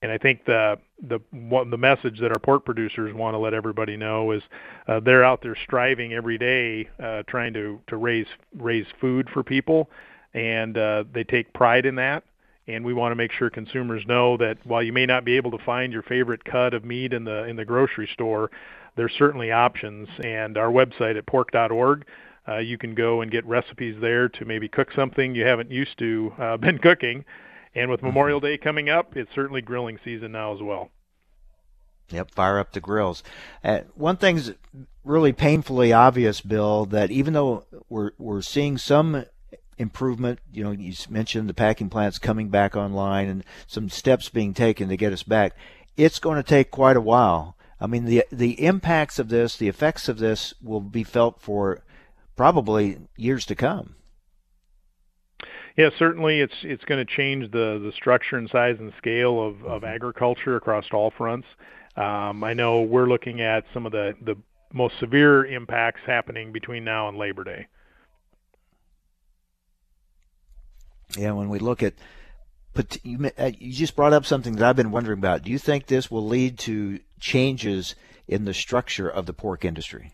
And 0.00 0.12
I 0.12 0.18
think 0.18 0.44
the 0.44 0.78
the 1.02 1.18
what, 1.32 1.68
the 1.70 1.76
message 1.76 2.20
that 2.20 2.30
our 2.30 2.38
pork 2.38 2.64
producers 2.64 3.12
want 3.12 3.34
to 3.34 3.38
let 3.38 3.54
everybody 3.54 3.96
know 3.96 4.30
is 4.30 4.42
uh, 4.86 5.00
they're 5.00 5.24
out 5.24 5.42
there 5.42 5.56
striving 5.64 6.12
every 6.12 6.38
day, 6.38 6.88
uh, 7.02 7.24
trying 7.26 7.52
to 7.54 7.80
to 7.88 7.96
raise 7.96 8.28
raise 8.56 8.86
food 9.00 9.28
for 9.32 9.42
people, 9.42 9.90
and 10.34 10.78
uh, 10.78 11.02
they 11.12 11.24
take 11.24 11.52
pride 11.52 11.86
in 11.86 11.96
that. 11.96 12.22
And 12.68 12.84
we 12.84 12.92
want 12.92 13.12
to 13.12 13.16
make 13.16 13.32
sure 13.32 13.48
consumers 13.50 14.04
know 14.06 14.36
that 14.36 14.58
while 14.64 14.82
you 14.82 14.92
may 14.92 15.06
not 15.06 15.24
be 15.24 15.36
able 15.36 15.50
to 15.52 15.64
find 15.64 15.90
your 15.92 16.02
favorite 16.02 16.44
cut 16.44 16.74
of 16.74 16.84
meat 16.84 17.12
in 17.12 17.24
the 17.24 17.44
in 17.44 17.56
the 17.56 17.64
grocery 17.64 18.08
store, 18.12 18.50
there's 18.98 19.14
certainly 19.16 19.50
options. 19.50 20.08
And 20.22 20.58
our 20.58 20.70
website 20.70 21.16
at 21.16 21.26
pork.org, 21.26 22.04
uh, 22.46 22.58
you 22.58 22.76
can 22.76 22.94
go 22.94 23.22
and 23.22 23.30
get 23.30 23.46
recipes 23.46 23.96
there 24.00 24.28
to 24.28 24.44
maybe 24.44 24.68
cook 24.68 24.88
something 24.94 25.34
you 25.34 25.46
haven't 25.46 25.70
used 25.70 25.98
to 25.98 26.34
uh, 26.38 26.56
been 26.58 26.78
cooking 26.78 27.24
and 27.74 27.90
with 27.90 28.02
Memorial 28.02 28.40
Day 28.40 28.58
coming 28.58 28.88
up, 28.88 29.16
it's 29.16 29.32
certainly 29.34 29.62
grilling 29.62 29.98
season 30.04 30.32
now 30.32 30.54
as 30.54 30.60
well. 30.60 30.90
Yep, 32.10 32.32
fire 32.32 32.58
up 32.58 32.72
the 32.72 32.80
grills. 32.80 33.22
Uh, 33.62 33.80
one 33.94 34.16
thing's 34.16 34.52
really 35.04 35.32
painfully 35.32 35.92
obvious, 35.92 36.40
Bill, 36.40 36.86
that 36.86 37.10
even 37.10 37.34
though 37.34 37.64
we're 37.88 38.12
we're 38.18 38.40
seeing 38.40 38.78
some 38.78 39.26
improvement, 39.76 40.40
you 40.52 40.64
know, 40.64 40.70
you 40.70 40.94
mentioned 41.10 41.48
the 41.48 41.54
packing 41.54 41.90
plants 41.90 42.18
coming 42.18 42.48
back 42.48 42.74
online 42.74 43.28
and 43.28 43.44
some 43.66 43.90
steps 43.90 44.28
being 44.30 44.54
taken 44.54 44.88
to 44.88 44.96
get 44.96 45.12
us 45.12 45.22
back. 45.22 45.54
It's 45.96 46.18
going 46.18 46.36
to 46.36 46.42
take 46.42 46.70
quite 46.70 46.96
a 46.96 47.00
while. 47.00 47.56
I 47.80 47.86
mean, 47.86 48.04
the 48.06 48.24
the 48.30 48.64
impacts 48.64 49.18
of 49.18 49.28
this, 49.28 49.56
the 49.56 49.68
effects 49.68 50.08
of 50.08 50.18
this, 50.18 50.54
will 50.62 50.80
be 50.80 51.04
felt 51.04 51.40
for 51.40 51.82
probably 52.36 52.98
years 53.16 53.46
to 53.46 53.54
come. 53.54 53.94
Yeah, 55.76 55.90
certainly 55.96 56.40
it's 56.40 56.54
it's 56.62 56.84
going 56.84 57.04
to 57.04 57.16
change 57.16 57.52
the 57.52 57.80
the 57.82 57.92
structure 57.92 58.36
and 58.36 58.50
size 58.50 58.76
and 58.80 58.92
scale 58.98 59.40
of, 59.40 59.64
of 59.64 59.82
mm-hmm. 59.82 59.94
agriculture 59.94 60.56
across 60.56 60.86
all 60.92 61.12
fronts. 61.12 61.46
Um, 61.96 62.42
I 62.42 62.52
know 62.54 62.82
we're 62.82 63.08
looking 63.08 63.40
at 63.40 63.64
some 63.72 63.86
of 63.86 63.92
the 63.92 64.14
the 64.20 64.36
most 64.72 64.98
severe 64.98 65.46
impacts 65.46 66.00
happening 66.04 66.52
between 66.52 66.84
now 66.84 67.08
and 67.08 67.16
Labor 67.16 67.44
Day. 67.44 67.66
Yeah, 71.16 71.32
when 71.32 71.48
we 71.48 71.58
look 71.58 71.82
at 71.82 71.94
you, 73.02 73.30
uh, 73.38 73.50
you 73.58 73.72
just 73.72 73.96
brought 73.96 74.12
up 74.12 74.24
something 74.24 74.56
that 74.56 74.68
I've 74.68 74.76
been 74.76 74.90
wondering 74.90 75.18
about. 75.18 75.42
Do 75.42 75.50
you 75.50 75.58
think 75.58 75.86
this 75.86 76.10
will 76.10 76.26
lead 76.26 76.58
to 76.60 77.00
changes 77.20 77.94
in 78.26 78.44
the 78.44 78.54
structure 78.54 79.08
of 79.08 79.26
the 79.26 79.32
pork 79.32 79.64
industry? 79.64 80.12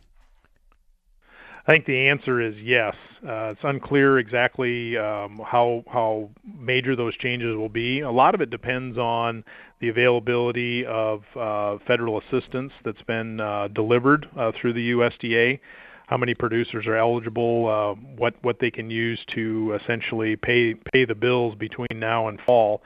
I 1.67 1.73
think 1.73 1.87
the 1.87 2.09
answer 2.09 2.41
is 2.43 2.55
yes. 2.59 2.95
Uh, 3.27 3.53
it's 3.53 3.61
unclear 3.63 4.19
exactly 4.19 4.99
um, 4.99 5.41
how 5.45 5.83
how 5.91 6.29
major 6.45 6.95
those 6.95 7.17
changes 7.17 7.57
will 7.57 7.71
be. 7.71 8.01
A 8.01 8.11
lot 8.11 8.35
of 8.35 8.43
it 8.43 8.51
depends 8.51 8.99
on 8.99 9.45
the 9.81 9.89
availability 9.89 10.85
of 10.85 11.25
uh, 11.35 11.79
federal 11.87 12.21
assistance 12.21 12.73
that's 12.85 13.01
been 13.03 13.41
uh, 13.41 13.69
delivered 13.69 14.29
uh, 14.37 14.53
through 14.61 14.75
the 14.75 14.91
USDA. 14.91 15.59
How 16.07 16.17
many 16.17 16.35
producers 16.35 16.87
are 16.87 16.97
eligible? 16.97 17.69
Uh, 17.69 17.95
what 18.17 18.35
what 18.43 18.59
they 18.59 18.71
can 18.71 18.91
use 18.91 19.21
to 19.35 19.79
essentially 19.81 20.37
pay 20.37 20.75
pay 20.75 21.05
the 21.05 21.15
bills 21.15 21.55
between 21.55 21.99
now 21.99 22.29
and 22.29 22.41
fall 22.41 22.83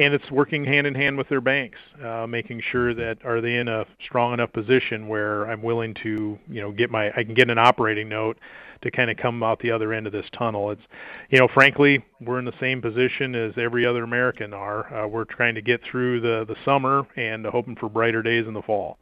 and 0.00 0.14
it's 0.14 0.30
working 0.30 0.64
hand 0.64 0.86
in 0.86 0.94
hand 0.94 1.18
with 1.18 1.28
their 1.28 1.42
banks, 1.42 1.78
uh, 2.02 2.26
making 2.26 2.62
sure 2.72 2.94
that 2.94 3.18
are 3.24 3.40
they 3.42 3.56
in 3.56 3.68
a 3.68 3.84
strong 4.02 4.32
enough 4.32 4.52
position 4.52 5.08
where 5.08 5.44
I'm 5.44 5.62
willing 5.62 5.94
to, 6.02 6.38
you 6.48 6.60
know, 6.60 6.72
get 6.72 6.90
my 6.90 7.10
I 7.10 7.22
can 7.22 7.34
get 7.34 7.50
an 7.50 7.58
operating 7.58 8.08
note 8.08 8.38
to 8.82 8.90
kind 8.90 9.10
of 9.10 9.18
come 9.18 9.42
out 9.42 9.60
the 9.60 9.70
other 9.70 9.92
end 9.92 10.06
of 10.06 10.12
this 10.12 10.24
tunnel. 10.32 10.70
It's, 10.70 10.80
you 11.28 11.38
know, 11.38 11.48
frankly, 11.48 12.02
we're 12.22 12.38
in 12.38 12.46
the 12.46 12.58
same 12.58 12.80
position 12.80 13.34
as 13.34 13.52
every 13.58 13.84
other 13.84 14.02
American 14.02 14.54
are. 14.54 15.04
Uh, 15.04 15.06
we're 15.06 15.24
trying 15.24 15.54
to 15.54 15.62
get 15.62 15.82
through 15.82 16.20
the 16.20 16.46
the 16.46 16.56
summer 16.64 17.06
and 17.16 17.44
hoping 17.44 17.76
for 17.76 17.90
brighter 17.90 18.22
days 18.22 18.46
in 18.46 18.54
the 18.54 18.62
fall. 18.62 18.96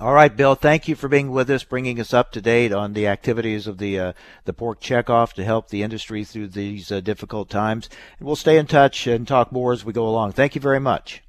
All 0.00 0.12
right, 0.12 0.34
Bill. 0.34 0.54
Thank 0.54 0.86
you 0.86 0.94
for 0.94 1.08
being 1.08 1.32
with 1.32 1.50
us, 1.50 1.64
bringing 1.64 1.98
us 1.98 2.14
up 2.14 2.30
to 2.32 2.40
date 2.40 2.72
on 2.72 2.92
the 2.92 3.08
activities 3.08 3.66
of 3.66 3.78
the 3.78 3.98
uh, 3.98 4.12
the 4.44 4.52
pork 4.52 4.80
checkoff 4.80 5.32
to 5.32 5.44
help 5.44 5.68
the 5.68 5.82
industry 5.82 6.22
through 6.22 6.48
these 6.48 6.92
uh, 6.92 7.00
difficult 7.00 7.50
times. 7.50 7.88
And 8.18 8.26
we'll 8.26 8.36
stay 8.36 8.58
in 8.58 8.66
touch 8.66 9.08
and 9.08 9.26
talk 9.26 9.50
more 9.50 9.72
as 9.72 9.84
we 9.84 9.92
go 9.92 10.06
along. 10.06 10.32
Thank 10.32 10.54
you 10.54 10.60
very 10.60 10.78
much. 10.78 11.24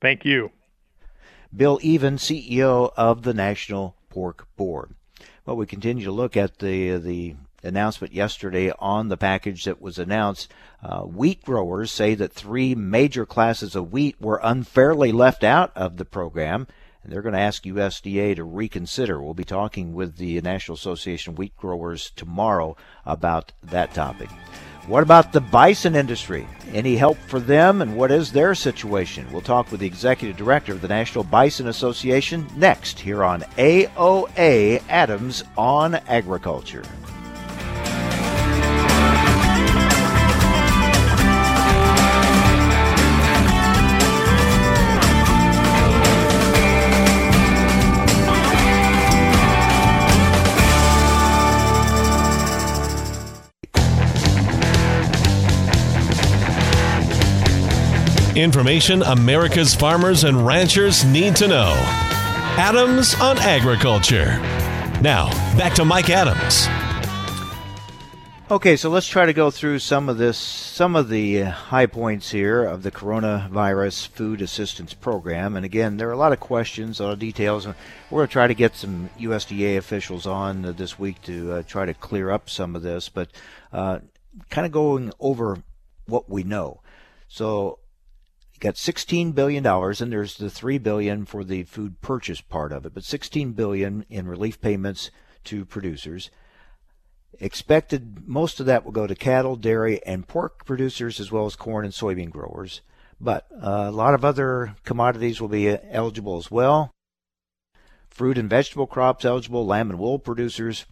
Thank 0.00 0.24
you, 0.24 0.52
Bill 1.54 1.78
Even, 1.82 2.16
CEO 2.16 2.92
of 2.96 3.24
the 3.24 3.34
National 3.34 3.96
Pork 4.08 4.48
Board. 4.56 4.94
Well, 5.44 5.56
we 5.56 5.66
continue 5.66 6.06
to 6.06 6.12
look 6.12 6.34
at 6.34 6.60
the 6.60 6.96
the 6.96 7.36
announcement 7.62 8.14
yesterday 8.14 8.72
on 8.78 9.08
the 9.08 9.18
package 9.18 9.64
that 9.64 9.82
was 9.82 9.98
announced. 9.98 10.50
Uh, 10.82 11.00
wheat 11.02 11.44
growers 11.44 11.92
say 11.92 12.14
that 12.14 12.32
three 12.32 12.74
major 12.74 13.26
classes 13.26 13.76
of 13.76 13.92
wheat 13.92 14.16
were 14.18 14.40
unfairly 14.42 15.12
left 15.12 15.44
out 15.44 15.76
of 15.76 15.98
the 15.98 16.04
program 16.06 16.66
and 17.06 17.12
they're 17.12 17.22
going 17.22 17.34
to 17.34 17.38
ask 17.38 17.62
USDA 17.62 18.34
to 18.34 18.42
reconsider. 18.42 19.22
We'll 19.22 19.32
be 19.32 19.44
talking 19.44 19.94
with 19.94 20.16
the 20.16 20.40
National 20.40 20.74
Association 20.74 21.32
of 21.32 21.38
Wheat 21.38 21.56
Growers 21.56 22.10
tomorrow 22.16 22.76
about 23.04 23.52
that 23.62 23.94
topic. 23.94 24.28
What 24.88 25.04
about 25.04 25.32
the 25.32 25.40
bison 25.40 25.94
industry? 25.94 26.48
Any 26.72 26.96
help 26.96 27.16
for 27.28 27.38
them, 27.38 27.80
and 27.80 27.96
what 27.96 28.10
is 28.10 28.32
their 28.32 28.56
situation? 28.56 29.24
We'll 29.30 29.40
talk 29.40 29.70
with 29.70 29.78
the 29.78 29.86
executive 29.86 30.36
director 30.36 30.72
of 30.72 30.80
the 30.80 30.88
National 30.88 31.22
Bison 31.22 31.68
Association 31.68 32.44
next 32.56 32.98
here 32.98 33.22
on 33.22 33.42
AOA 33.56 34.82
Adams 34.88 35.44
on 35.56 35.94
Agriculture. 35.94 36.82
Information 58.36 59.02
America's 59.02 59.74
farmers 59.74 60.24
and 60.24 60.46
ranchers 60.46 61.06
need 61.06 61.34
to 61.36 61.48
know. 61.48 61.72
Adams 62.58 63.14
on 63.18 63.38
Agriculture. 63.38 64.26
Now, 65.00 65.30
back 65.56 65.72
to 65.76 65.86
Mike 65.86 66.10
Adams. 66.10 66.68
Okay, 68.50 68.76
so 68.76 68.90
let's 68.90 69.08
try 69.08 69.24
to 69.24 69.32
go 69.32 69.50
through 69.50 69.78
some 69.78 70.10
of 70.10 70.18
this, 70.18 70.36
some 70.36 70.96
of 70.96 71.08
the 71.08 71.44
high 71.44 71.86
points 71.86 72.30
here 72.30 72.62
of 72.62 72.82
the 72.82 72.90
coronavirus 72.90 74.08
food 74.08 74.42
assistance 74.42 74.92
program. 74.92 75.56
And 75.56 75.64
again, 75.64 75.96
there 75.96 76.10
are 76.10 76.12
a 76.12 76.18
lot 76.18 76.34
of 76.34 76.38
questions, 76.38 77.00
a 77.00 77.04
lot 77.04 77.12
of 77.14 77.18
details. 77.18 77.64
And 77.64 77.74
we're 78.10 78.18
going 78.18 78.28
to 78.28 78.32
try 78.32 78.46
to 78.48 78.54
get 78.54 78.76
some 78.76 79.08
USDA 79.18 79.78
officials 79.78 80.26
on 80.26 80.74
this 80.76 80.98
week 80.98 81.22
to 81.22 81.52
uh, 81.52 81.62
try 81.62 81.86
to 81.86 81.94
clear 81.94 82.30
up 82.30 82.50
some 82.50 82.76
of 82.76 82.82
this, 82.82 83.08
but 83.08 83.30
uh, 83.72 84.00
kind 84.50 84.66
of 84.66 84.72
going 84.72 85.10
over 85.20 85.62
what 86.04 86.28
we 86.28 86.42
know. 86.42 86.82
So 87.28 87.78
got 88.60 88.76
16 88.76 89.32
billion 89.32 89.62
dollars, 89.62 90.00
and 90.00 90.12
there's 90.12 90.36
the 90.36 90.50
3 90.50 90.78
billion 90.78 91.24
for 91.24 91.44
the 91.44 91.64
food 91.64 92.00
purchase 92.00 92.40
part 92.40 92.72
of 92.72 92.86
it, 92.86 92.94
but 92.94 93.04
16 93.04 93.52
billion 93.52 94.04
in 94.08 94.26
relief 94.26 94.60
payments 94.60 95.10
to 95.44 95.64
producers. 95.64 96.30
Expected 97.38 98.26
most 98.26 98.60
of 98.60 98.66
that 98.66 98.84
will 98.84 98.92
go 98.92 99.06
to 99.06 99.14
cattle, 99.14 99.56
dairy, 99.56 100.04
and 100.06 100.26
pork 100.26 100.64
producers, 100.64 101.20
as 101.20 101.30
well 101.30 101.46
as 101.46 101.56
corn 101.56 101.84
and 101.84 101.92
soybean 101.92 102.30
growers. 102.30 102.80
But 103.20 103.46
a 103.60 103.90
lot 103.90 104.14
of 104.14 104.24
other 104.24 104.76
commodities 104.84 105.40
will 105.40 105.48
be 105.48 105.68
eligible 105.90 106.36
as 106.38 106.50
well. 106.50 106.92
Fruit 108.08 108.38
and 108.38 108.48
vegetable 108.48 108.86
crops 108.86 109.24
eligible, 109.24 109.66
lamb 109.66 109.90
and 109.90 109.98
wool 109.98 110.18
producers, 110.18 110.86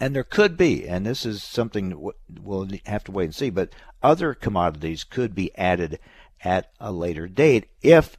and 0.00 0.14
there 0.14 0.24
could 0.24 0.56
be, 0.56 0.86
and 0.86 1.04
this 1.04 1.26
is 1.26 1.42
something 1.42 2.10
we'll 2.28 2.68
have 2.86 3.04
to 3.04 3.12
wait 3.12 3.24
and 3.26 3.34
see, 3.34 3.50
but 3.50 3.74
other 4.02 4.34
commodities 4.34 5.04
could 5.04 5.34
be 5.34 5.56
added 5.56 5.98
at 6.44 6.70
a 6.80 6.92
later 6.92 7.26
date 7.26 7.68
if 7.82 8.16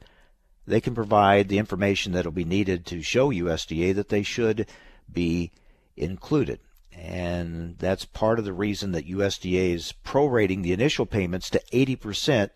they 0.66 0.80
can 0.80 0.94
provide 0.94 1.48
the 1.48 1.58
information 1.58 2.12
that 2.12 2.24
will 2.24 2.32
be 2.32 2.44
needed 2.44 2.86
to 2.86 3.02
show 3.02 3.30
USDA 3.30 3.94
that 3.94 4.08
they 4.08 4.22
should 4.22 4.66
be 5.12 5.50
included. 5.96 6.60
And 6.92 7.76
that's 7.78 8.04
part 8.04 8.38
of 8.38 8.44
the 8.44 8.52
reason 8.52 8.92
that 8.92 9.08
USDA 9.08 9.74
is 9.74 9.94
prorating 10.04 10.62
the 10.62 10.72
initial 10.72 11.06
payments 11.06 11.50
to 11.50 11.62
80% 11.72 12.50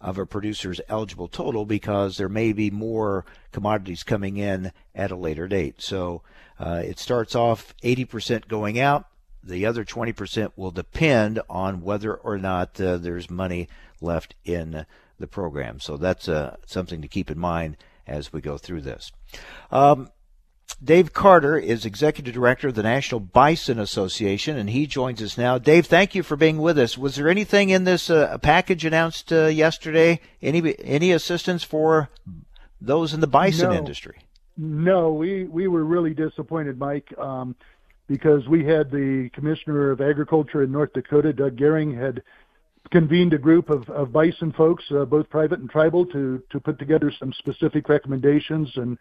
of 0.00 0.18
a 0.18 0.26
producer's 0.26 0.80
eligible 0.88 1.28
total 1.28 1.64
because 1.64 2.16
there 2.16 2.28
may 2.28 2.52
be 2.52 2.70
more 2.70 3.24
commodities 3.52 4.02
coming 4.02 4.36
in 4.36 4.70
at 4.94 5.10
a 5.10 5.16
later 5.16 5.48
date. 5.48 5.80
So 5.80 6.22
uh, 6.58 6.82
it 6.84 6.98
starts 6.98 7.34
off 7.34 7.74
80% 7.82 8.48
going 8.48 8.78
out. 8.78 9.06
The 9.46 9.66
other 9.66 9.84
20% 9.84 10.52
will 10.56 10.70
depend 10.70 11.40
on 11.50 11.82
whether 11.82 12.14
or 12.14 12.38
not 12.38 12.80
uh, 12.80 12.96
there's 12.96 13.28
money 13.28 13.68
left 14.00 14.34
in 14.44 14.86
the 15.18 15.26
program. 15.26 15.80
So 15.80 15.96
that's 15.96 16.28
uh, 16.28 16.56
something 16.66 17.02
to 17.02 17.08
keep 17.08 17.30
in 17.30 17.38
mind 17.38 17.76
as 18.06 18.32
we 18.32 18.40
go 18.40 18.58
through 18.58 18.82
this. 18.82 19.12
Um, 19.70 20.08
Dave 20.82 21.12
Carter 21.12 21.56
is 21.56 21.84
executive 21.84 22.34
director 22.34 22.68
of 22.68 22.74
the 22.74 22.82
National 22.82 23.20
Bison 23.20 23.78
Association, 23.78 24.56
and 24.56 24.70
he 24.70 24.86
joins 24.86 25.22
us 25.22 25.38
now. 25.38 25.58
Dave, 25.58 25.86
thank 25.86 26.14
you 26.14 26.22
for 26.22 26.36
being 26.36 26.58
with 26.58 26.78
us. 26.78 26.98
Was 26.98 27.16
there 27.16 27.28
anything 27.28 27.70
in 27.70 27.84
this 27.84 28.10
uh, 28.10 28.38
package 28.38 28.84
announced 28.84 29.32
uh, 29.32 29.46
yesterday? 29.46 30.20
Any 30.42 30.74
any 30.80 31.12
assistance 31.12 31.62
for 31.62 32.10
those 32.80 33.14
in 33.14 33.20
the 33.20 33.26
bison 33.26 33.70
no, 33.70 33.76
industry? 33.76 34.18
No, 34.56 35.12
we 35.12 35.44
we 35.44 35.68
were 35.68 35.84
really 35.84 36.14
disappointed, 36.14 36.78
Mike, 36.78 37.16
um, 37.18 37.56
because 38.06 38.46
we 38.48 38.64
had 38.64 38.90
the 38.90 39.30
commissioner 39.32 39.90
of 39.90 40.00
agriculture 40.00 40.62
in 40.62 40.72
North 40.72 40.92
Dakota, 40.92 41.32
Doug 41.32 41.56
Goehring, 41.56 41.98
had 41.98 42.22
convened 42.90 43.32
a 43.32 43.38
group 43.38 43.70
of, 43.70 43.88
of 43.88 44.12
bison 44.12 44.52
folks, 44.52 44.84
uh, 44.90 45.04
both 45.04 45.28
private 45.30 45.58
and 45.60 45.70
tribal, 45.70 46.04
to 46.06 46.42
to 46.50 46.60
put 46.60 46.78
together 46.78 47.12
some 47.18 47.32
specific 47.32 47.88
recommendations, 47.88 48.70
and 48.76 48.98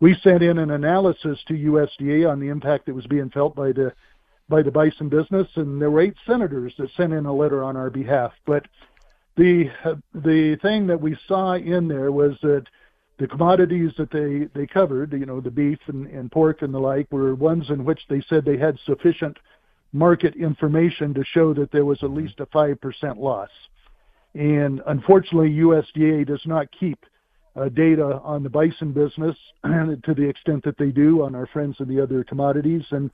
we 0.00 0.14
sent 0.22 0.42
in 0.42 0.58
an 0.58 0.70
analysis 0.70 1.38
to 1.46 1.54
USDA 1.54 2.30
on 2.30 2.40
the 2.40 2.48
impact 2.48 2.86
that 2.86 2.94
was 2.94 3.06
being 3.06 3.30
felt 3.30 3.54
by 3.54 3.72
the 3.72 3.92
by 4.48 4.62
the 4.62 4.70
bison 4.70 5.08
business, 5.08 5.48
and 5.54 5.80
there 5.80 5.90
were 5.90 6.00
eight 6.00 6.16
senators 6.26 6.74
that 6.76 6.90
sent 6.96 7.12
in 7.12 7.24
a 7.24 7.32
letter 7.32 7.64
on 7.64 7.76
our 7.76 7.88
behalf. 7.88 8.32
But 8.44 8.66
the 9.36 9.70
uh, 9.84 9.94
the 10.14 10.56
thing 10.60 10.86
that 10.88 11.00
we 11.00 11.16
saw 11.26 11.54
in 11.54 11.88
there 11.88 12.12
was 12.12 12.36
that 12.42 12.66
the 13.18 13.26
commodities 13.26 13.92
that 13.98 14.10
they 14.10 14.48
they 14.58 14.66
covered, 14.66 15.12
you 15.12 15.26
know, 15.26 15.40
the 15.40 15.50
beef 15.50 15.78
and, 15.88 16.06
and 16.08 16.30
pork 16.30 16.62
and 16.62 16.72
the 16.72 16.78
like, 16.78 17.10
were 17.12 17.34
ones 17.34 17.70
in 17.70 17.84
which 17.84 18.00
they 18.08 18.22
said 18.28 18.44
they 18.44 18.56
had 18.56 18.78
sufficient 18.84 19.38
market 19.92 20.34
information 20.36 21.12
to 21.14 21.24
show 21.24 21.52
that 21.54 21.70
there 21.70 21.84
was 21.84 22.02
at 22.02 22.10
least 22.10 22.40
a 22.40 22.46
5% 22.46 23.18
loss. 23.18 23.50
And 24.34 24.80
unfortunately, 24.86 25.50
USDA 25.50 26.26
does 26.26 26.40
not 26.46 26.66
keep 26.72 26.98
uh, 27.54 27.68
data 27.68 28.18
on 28.24 28.42
the 28.42 28.48
bison 28.48 28.92
business 28.92 29.36
to 29.64 30.14
the 30.14 30.26
extent 30.26 30.64
that 30.64 30.78
they 30.78 30.90
do 30.90 31.22
on 31.22 31.34
our 31.34 31.46
friends 31.46 31.76
in 31.80 31.88
the 31.88 32.02
other 32.02 32.24
commodities. 32.24 32.84
And 32.90 33.10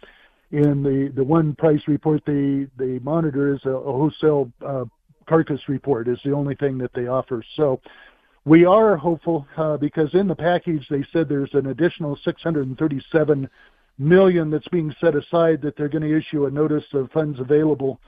in 0.53 0.83
the 0.83 1.13
the 1.15 1.25
one 1.25 1.55
price 1.57 1.83
report 1.89 2.23
they 2.25 2.67
they 2.79 2.99
monitor 3.01 3.55
is 3.55 3.61
a, 3.65 3.71
a 3.71 3.93
wholesale 3.93 4.51
uh, 4.65 4.85
carcass 5.29 5.61
report 5.69 6.09
is 6.09 6.19
the 6.25 6.33
only 6.33 6.55
thing 6.55 6.79
that 6.79 6.93
they 6.95 7.07
offer. 7.07 7.43
So 7.57 7.81
we 8.49 8.65
are 8.65 8.97
hopeful 8.97 9.47
uh, 9.59 9.77
because 9.77 10.15
in 10.15 10.27
the 10.27 10.35
package 10.35 10.87
they 10.89 11.05
said 11.13 11.29
there's 11.29 11.53
an 11.53 11.67
additional 11.67 12.17
637 12.25 13.49
million 13.99 14.51
that's 14.51 14.69
being 14.69 14.95
set 15.01 15.15
aside 15.15 15.61
that 15.61 15.77
they're 15.77 15.89
going 15.89 16.03
to 16.03 16.17
issue 16.17 16.47
a 16.47 16.51
notice 16.51 16.85
of 16.95 17.11
funds 17.11 17.39
available 17.41 18.01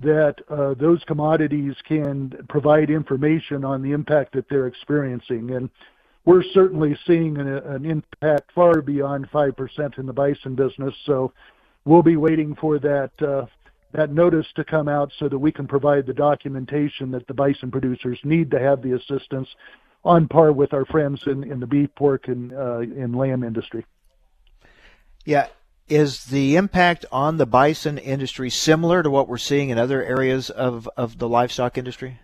that 0.00 0.36
uh, 0.48 0.74
those 0.74 1.02
commodities 1.04 1.74
can 1.86 2.32
provide 2.48 2.88
information 2.88 3.64
on 3.64 3.82
the 3.82 3.92
impact 3.92 4.32
that 4.32 4.48
they're 4.48 4.66
experiencing. 4.66 5.50
And 5.50 5.68
we're 6.24 6.42
certainly 6.54 6.96
seeing 7.06 7.36
an, 7.36 7.48
an 7.48 7.84
impact 7.84 8.50
far 8.54 8.80
beyond 8.80 9.30
5% 9.30 9.98
in 9.98 10.06
the 10.06 10.12
bison 10.12 10.54
business. 10.54 10.94
So 11.04 11.32
we'll 11.84 12.02
be 12.02 12.16
waiting 12.16 12.56
for 12.58 12.78
that 12.78 13.10
uh, 13.20 13.44
that 13.92 14.10
notice 14.10 14.46
to 14.56 14.64
come 14.64 14.88
out 14.88 15.12
so 15.18 15.28
that 15.28 15.38
we 15.38 15.52
can 15.52 15.66
provide 15.66 16.06
the 16.06 16.14
documentation 16.14 17.10
that 17.10 17.26
the 17.26 17.34
bison 17.34 17.70
producers 17.70 18.18
need 18.24 18.50
to 18.50 18.58
have 18.58 18.82
the 18.82 18.92
assistance 18.92 19.48
on 20.04 20.28
par 20.28 20.52
with 20.52 20.72
our 20.72 20.84
friends 20.86 21.22
in, 21.26 21.44
in 21.44 21.60
the 21.60 21.66
beef, 21.66 21.88
pork, 21.94 22.28
and 22.28 22.52
uh, 22.52 22.80
in 22.80 23.12
lamb 23.12 23.44
industry. 23.44 23.84
Yeah. 25.24 25.48
Is 25.88 26.24
the 26.24 26.56
impact 26.56 27.04
on 27.12 27.36
the 27.36 27.46
bison 27.46 27.98
industry 27.98 28.50
similar 28.50 29.02
to 29.02 29.10
what 29.10 29.28
we're 29.28 29.36
seeing 29.36 29.70
in 29.70 29.78
other 29.78 30.02
areas 30.02 30.48
of, 30.48 30.88
of 30.96 31.18
the 31.18 31.28
livestock 31.28 31.76
industry? 31.76 32.18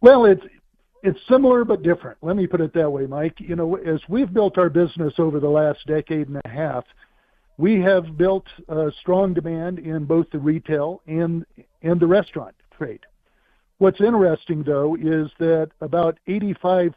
Well, 0.00 0.26
it's 0.26 0.44
it's 1.02 1.18
similar 1.28 1.64
but 1.64 1.82
different. 1.82 2.18
Let 2.22 2.36
me 2.36 2.46
put 2.46 2.60
it 2.60 2.74
that 2.74 2.90
way, 2.90 3.06
Mike. 3.06 3.36
You 3.38 3.56
know, 3.56 3.76
as 3.76 4.00
we've 4.08 4.32
built 4.32 4.58
our 4.58 4.68
business 4.68 5.14
over 5.18 5.38
the 5.38 5.48
last 5.48 5.86
decade 5.86 6.28
and 6.28 6.40
a 6.44 6.48
half, 6.48 6.84
we 7.58 7.80
have 7.80 8.16
built 8.16 8.46
a 8.68 8.90
strong 9.00 9.34
demand 9.34 9.80
in 9.80 10.04
both 10.04 10.30
the 10.30 10.38
retail 10.38 11.02
and 11.06 11.44
and 11.82 12.00
the 12.00 12.06
restaurant 12.06 12.54
trade. 12.76 13.00
What's 13.78 14.00
interesting 14.00 14.62
though 14.62 14.96
is 14.96 15.30
that 15.38 15.70
about 15.80 16.18
85% 16.26 16.92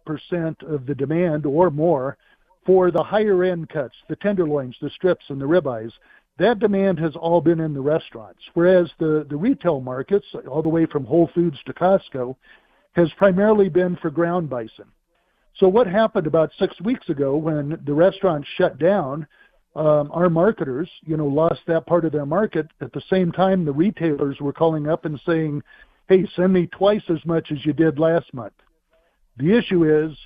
of 0.64 0.86
the 0.86 0.96
demand 0.96 1.46
or 1.46 1.70
more 1.70 2.18
for 2.66 2.92
the 2.92 3.04
higher 3.04 3.44
end 3.44 3.70
cuts, 3.70 3.96
the 4.08 4.16
tenderloins, 4.16 4.76
the 4.82 4.90
strips, 4.92 5.26
and 5.30 5.42
the 5.42 5.48
ribeyes, 5.48 5.92
that 6.38 6.60
demand 6.60 7.00
has 7.00 7.16
all 7.16 7.42
been 7.42 7.60
in 7.60 7.74
the 7.74 7.82
restaurants. 7.82 8.42
Whereas 8.54 8.90
the, 9.00 9.26
the 9.30 9.36
retail 9.36 9.82
markets, 9.82 10.26
all 10.48 10.62
the 10.62 10.70
way 10.70 10.86
from 10.86 11.06
Whole 11.06 11.30
Foods 11.36 11.58
to 11.66 11.74
Costco, 11.74 12.36
has 12.94 13.12
primarily 13.18 13.70
been 13.70 13.96
for 13.98 14.10
ground 14.10 14.50
bison. 14.50 14.86
So 15.58 15.68
what 15.68 15.88
happened 15.88 16.28
about 16.28 16.52
six 16.58 16.80
weeks 16.82 17.10
ago 17.10 17.36
when 17.36 17.80
the 17.86 17.94
restaurants 17.94 18.48
shut 18.58 18.80
down? 18.80 19.28
Um, 19.76 20.12
our 20.12 20.30
marketers, 20.30 20.90
you 21.06 21.16
know, 21.16 21.28
lost 21.28 21.62
that 21.68 21.86
part 21.86 22.04
of 22.04 22.12
their 22.12 22.26
market. 22.26 22.68
At 22.82 22.92
the 22.92 23.02
same 23.10 23.32
time, 23.32 23.64
the 23.64 23.72
retailers 23.72 24.40
were 24.42 24.52
calling 24.52 24.90
up 24.90 25.06
and 25.06 25.20
saying, 25.26 25.64
"Hey, 26.08 26.28
send 26.36 26.52
me 26.52 26.68
twice 26.68 27.04
as 27.10 27.26
much 27.26 27.52
as 27.52 27.66
you 27.66 27.72
did 27.72 27.98
last 27.98 28.34
month." 28.34 28.54
The 29.38 29.58
issue 29.58 29.86
is, 29.86 30.18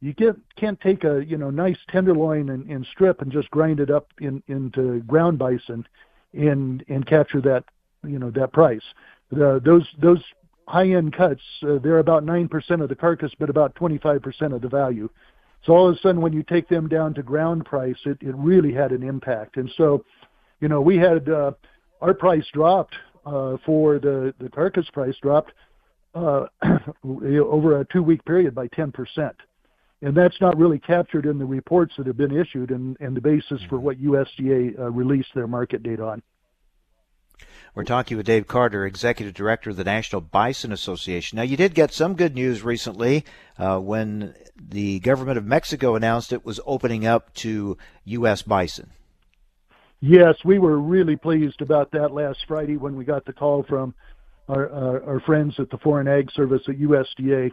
you 0.00 0.12
get 0.12 0.36
can't 0.56 0.78
take 0.80 1.04
a 1.04 1.24
you 1.24 1.38
know 1.38 1.50
nice 1.50 1.78
tenderloin 1.88 2.50
and, 2.50 2.68
and 2.70 2.86
strip 2.92 3.22
and 3.22 3.32
just 3.32 3.50
grind 3.50 3.80
it 3.80 3.90
up 3.90 4.08
in, 4.20 4.42
into 4.48 5.00
ground 5.00 5.38
bison, 5.38 5.86
and 6.34 6.84
and 6.88 7.06
capture 7.06 7.40
that 7.40 7.64
you 8.04 8.18
know 8.18 8.30
that 8.32 8.52
price. 8.52 8.84
The, 9.30 9.60
those 9.64 9.86
those 9.98 10.22
high-end 10.68 11.16
cuts, 11.16 11.40
uh, 11.62 11.78
they're 11.82 11.98
about 11.98 12.24
9% 12.24 12.82
of 12.82 12.88
the 12.88 12.94
carcass, 12.94 13.32
but 13.38 13.48
about 13.48 13.74
25% 13.74 14.54
of 14.54 14.60
the 14.60 14.68
value. 14.68 15.08
So 15.64 15.74
all 15.74 15.88
of 15.88 15.96
a 15.96 15.98
sudden, 15.98 16.20
when 16.20 16.32
you 16.32 16.42
take 16.42 16.68
them 16.68 16.88
down 16.88 17.14
to 17.14 17.22
ground 17.22 17.64
price, 17.64 17.98
it, 18.04 18.18
it 18.20 18.34
really 18.36 18.72
had 18.72 18.92
an 18.92 19.02
impact. 19.02 19.56
And 19.56 19.70
so, 19.76 20.04
you 20.60 20.68
know, 20.68 20.80
we 20.80 20.96
had 20.96 21.28
uh, 21.28 21.52
our 22.00 22.14
price 22.14 22.46
dropped 22.52 22.94
uh, 23.26 23.56
for 23.66 23.98
the, 23.98 24.32
the 24.40 24.48
carcass 24.48 24.88
price 24.90 25.16
dropped 25.20 25.52
uh, 26.14 26.46
over 27.04 27.80
a 27.80 27.84
two-week 27.92 28.24
period 28.24 28.54
by 28.54 28.68
10%. 28.68 29.32
And 30.00 30.16
that's 30.16 30.40
not 30.40 30.56
really 30.56 30.78
captured 30.78 31.26
in 31.26 31.38
the 31.38 31.44
reports 31.44 31.94
that 31.98 32.06
have 32.06 32.16
been 32.16 32.36
issued 32.36 32.70
and, 32.70 32.96
and 33.00 33.16
the 33.16 33.20
basis 33.20 33.60
for 33.68 33.78
what 33.80 34.00
USDA 34.00 34.78
uh, 34.78 34.90
released 34.90 35.30
their 35.34 35.48
market 35.48 35.82
data 35.82 36.04
on. 36.04 36.22
We're 37.74 37.84
talking 37.84 38.16
with 38.16 38.26
Dave 38.26 38.46
Carter, 38.46 38.86
Executive 38.86 39.34
Director 39.34 39.70
of 39.70 39.76
the 39.76 39.84
National 39.84 40.20
Bison 40.20 40.72
Association. 40.72 41.36
Now, 41.36 41.42
you 41.42 41.56
did 41.56 41.74
get 41.74 41.92
some 41.92 42.14
good 42.14 42.34
news 42.34 42.62
recently 42.62 43.24
uh, 43.58 43.78
when 43.78 44.34
the 44.56 45.00
government 45.00 45.38
of 45.38 45.44
Mexico 45.44 45.94
announced 45.94 46.32
it 46.32 46.44
was 46.44 46.60
opening 46.66 47.06
up 47.06 47.32
to 47.34 47.76
U.S. 48.04 48.42
bison. 48.42 48.90
Yes, 50.00 50.36
we 50.44 50.58
were 50.58 50.78
really 50.78 51.16
pleased 51.16 51.60
about 51.60 51.90
that 51.92 52.12
last 52.12 52.38
Friday 52.46 52.76
when 52.76 52.96
we 52.96 53.04
got 53.04 53.24
the 53.24 53.32
call 53.32 53.64
from 53.64 53.94
our, 54.48 54.70
our, 54.70 55.20
friends 55.20 55.56
at 55.58 55.70
the 55.70 55.78
Foreign 55.78 56.08
Ag 56.08 56.30
Service 56.32 56.62
at 56.68 56.78
USDA 56.78 57.50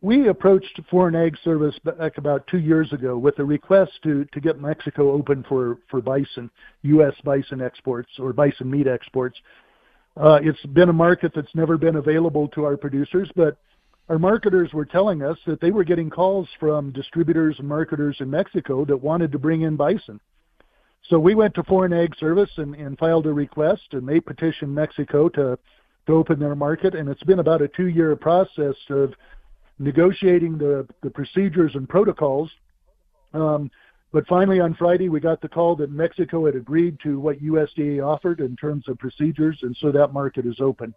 we 0.00 0.28
approached 0.28 0.78
Foreign 0.88 1.16
Ag 1.16 1.36
Service 1.42 1.74
back 1.84 2.16
about 2.16 2.46
two 2.46 2.60
years 2.60 2.92
ago 2.92 3.18
with 3.18 3.38
a 3.40 3.44
request 3.44 3.90
to, 4.04 4.24
to 4.26 4.40
get 4.40 4.60
Mexico 4.60 5.10
open 5.10 5.44
for, 5.48 5.78
bison, 6.00 6.48
U.S. 6.82 7.14
bison 7.24 7.60
exports 7.60 8.08
or 8.20 8.32
bison 8.32 8.70
meat 8.70 8.86
exports. 8.86 9.36
Uh, 10.16 10.38
it's 10.42 10.64
been 10.66 10.90
a 10.90 10.92
market 10.92 11.32
that's 11.34 11.54
never 11.56 11.76
been 11.76 11.96
available 11.96 12.46
to 12.48 12.64
our 12.64 12.76
producers, 12.76 13.28
but 13.34 13.56
our 14.08 14.18
marketers 14.18 14.72
were 14.72 14.84
telling 14.84 15.22
us 15.22 15.38
that 15.46 15.60
they 15.60 15.72
were 15.72 15.84
getting 15.84 16.08
calls 16.08 16.48
from 16.60 16.92
distributors 16.92 17.56
and 17.58 17.66
marketers 17.66 18.16
in 18.20 18.30
Mexico 18.30 18.84
that 18.84 18.96
wanted 18.96 19.32
to 19.32 19.40
bring 19.40 19.62
in 19.62 19.74
bison. 19.74 20.20
So 21.08 21.18
we 21.18 21.34
went 21.34 21.54
to 21.54 21.64
Foreign 21.64 21.92
Ag 21.92 22.14
Service 22.16 22.50
and 22.58 22.96
filed 22.96 23.26
a 23.26 23.32
request, 23.32 23.88
and 23.90 24.08
they 24.08 24.20
petitioned 24.20 24.72
Mexico 24.72 25.28
to 25.30 25.58
to 26.06 26.12
open 26.14 26.38
their 26.38 26.54
market, 26.54 26.94
and 26.94 27.08
it's 27.08 27.22
been 27.22 27.38
about 27.38 27.62
a 27.62 27.68
two-year 27.68 28.16
process 28.16 28.74
of 28.90 29.12
negotiating 29.78 30.58
the, 30.58 30.86
the 31.02 31.10
procedures 31.10 31.74
and 31.74 31.88
protocols. 31.88 32.50
Um, 33.34 33.70
but 34.12 34.26
finally, 34.26 34.60
on 34.60 34.74
Friday, 34.74 35.08
we 35.08 35.20
got 35.20 35.40
the 35.40 35.48
call 35.48 35.74
that 35.76 35.90
Mexico 35.90 36.44
had 36.44 36.54
agreed 36.54 36.98
to 37.02 37.18
what 37.18 37.42
USDA 37.42 38.04
offered 38.04 38.40
in 38.40 38.56
terms 38.56 38.86
of 38.88 38.98
procedures, 38.98 39.58
and 39.62 39.76
so 39.80 39.90
that 39.90 40.12
market 40.12 40.44
is 40.44 40.56
open. 40.60 40.94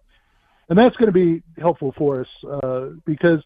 And 0.70 0.78
that's 0.78 0.97
going 0.97 1.08
to 1.08 1.14
be 1.14 1.41
helpful 1.60 1.93
for 1.97 2.22
us 2.22 2.28
uh, 2.64 2.88
because, 3.06 3.41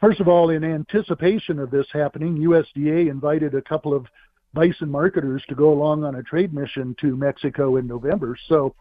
first 0.00 0.20
of 0.20 0.28
all, 0.28 0.50
in 0.50 0.64
anticipation 0.64 1.58
of 1.58 1.70
this 1.70 1.86
happening, 1.92 2.36
USDA 2.36 3.08
invited 3.08 3.54
a 3.54 3.62
couple 3.62 3.94
of 3.94 4.06
bison 4.52 4.90
marketers 4.90 5.42
to 5.48 5.54
go 5.54 5.72
along 5.72 6.04
on 6.04 6.16
a 6.16 6.22
trade 6.22 6.52
mission 6.52 6.94
to 7.00 7.16
Mexico 7.16 7.76
in 7.76 7.86
November. 7.86 8.36
So 8.48 8.74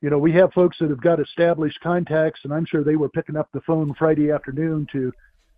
you 0.00 0.08
know, 0.08 0.18
we 0.18 0.32
have 0.32 0.52
folks 0.52 0.78
that 0.80 0.90
have 0.90 1.02
got 1.02 1.20
established 1.20 1.78
contacts, 1.80 2.40
and 2.44 2.52
I'm 2.52 2.64
sure 2.64 2.82
they 2.82 2.96
were 2.96 3.08
picking 3.08 3.36
up 3.36 3.48
the 3.52 3.60
phone 3.62 3.94
Friday 3.94 4.30
afternoon 4.30 4.86
to 4.92 5.12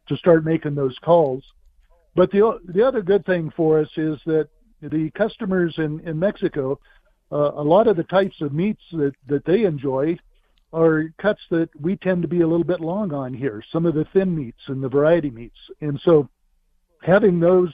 to 0.09 0.17
start 0.17 0.45
making 0.45 0.75
those 0.75 0.97
calls. 1.05 1.45
But 2.15 2.31
the 2.33 2.59
the 2.65 2.87
other 2.87 3.03
good 3.03 3.25
thing 3.25 3.53
for 3.57 3.81
us 3.81 3.89
is 3.97 4.19
that 4.27 4.49
the 4.81 5.11
customers 5.11 5.75
in 5.79 6.01
in 6.01 6.19
Mexico, 6.19 6.79
uh, 7.31 7.53
a 7.55 7.63
lot 7.63 7.87
of 7.87 7.97
the 7.97 8.05
types 8.05 8.41
of 8.41 8.53
meats 8.53 8.83
that 8.93 9.15
that 9.29 9.45
they 9.45 9.65
enjoy 9.65 10.19
are 10.73 11.13
cuts 11.19 11.43
that 11.51 11.69
we 11.81 11.97
tend 11.97 12.23
to 12.23 12.29
be 12.29 12.41
a 12.41 12.47
little 12.47 12.65
bit 12.65 12.81
long 12.81 13.13
on 13.13 13.35
here. 13.35 13.63
Some 13.71 13.87
of 13.87 13.95
the 13.95 14.07
thin 14.13 14.35
meats 14.35 14.61
and 14.67 14.83
the 14.83 14.89
variety 14.89 15.31
meats, 15.31 15.59
and 15.81 16.01
so 16.03 16.29
having 17.03 17.39
those 17.39 17.73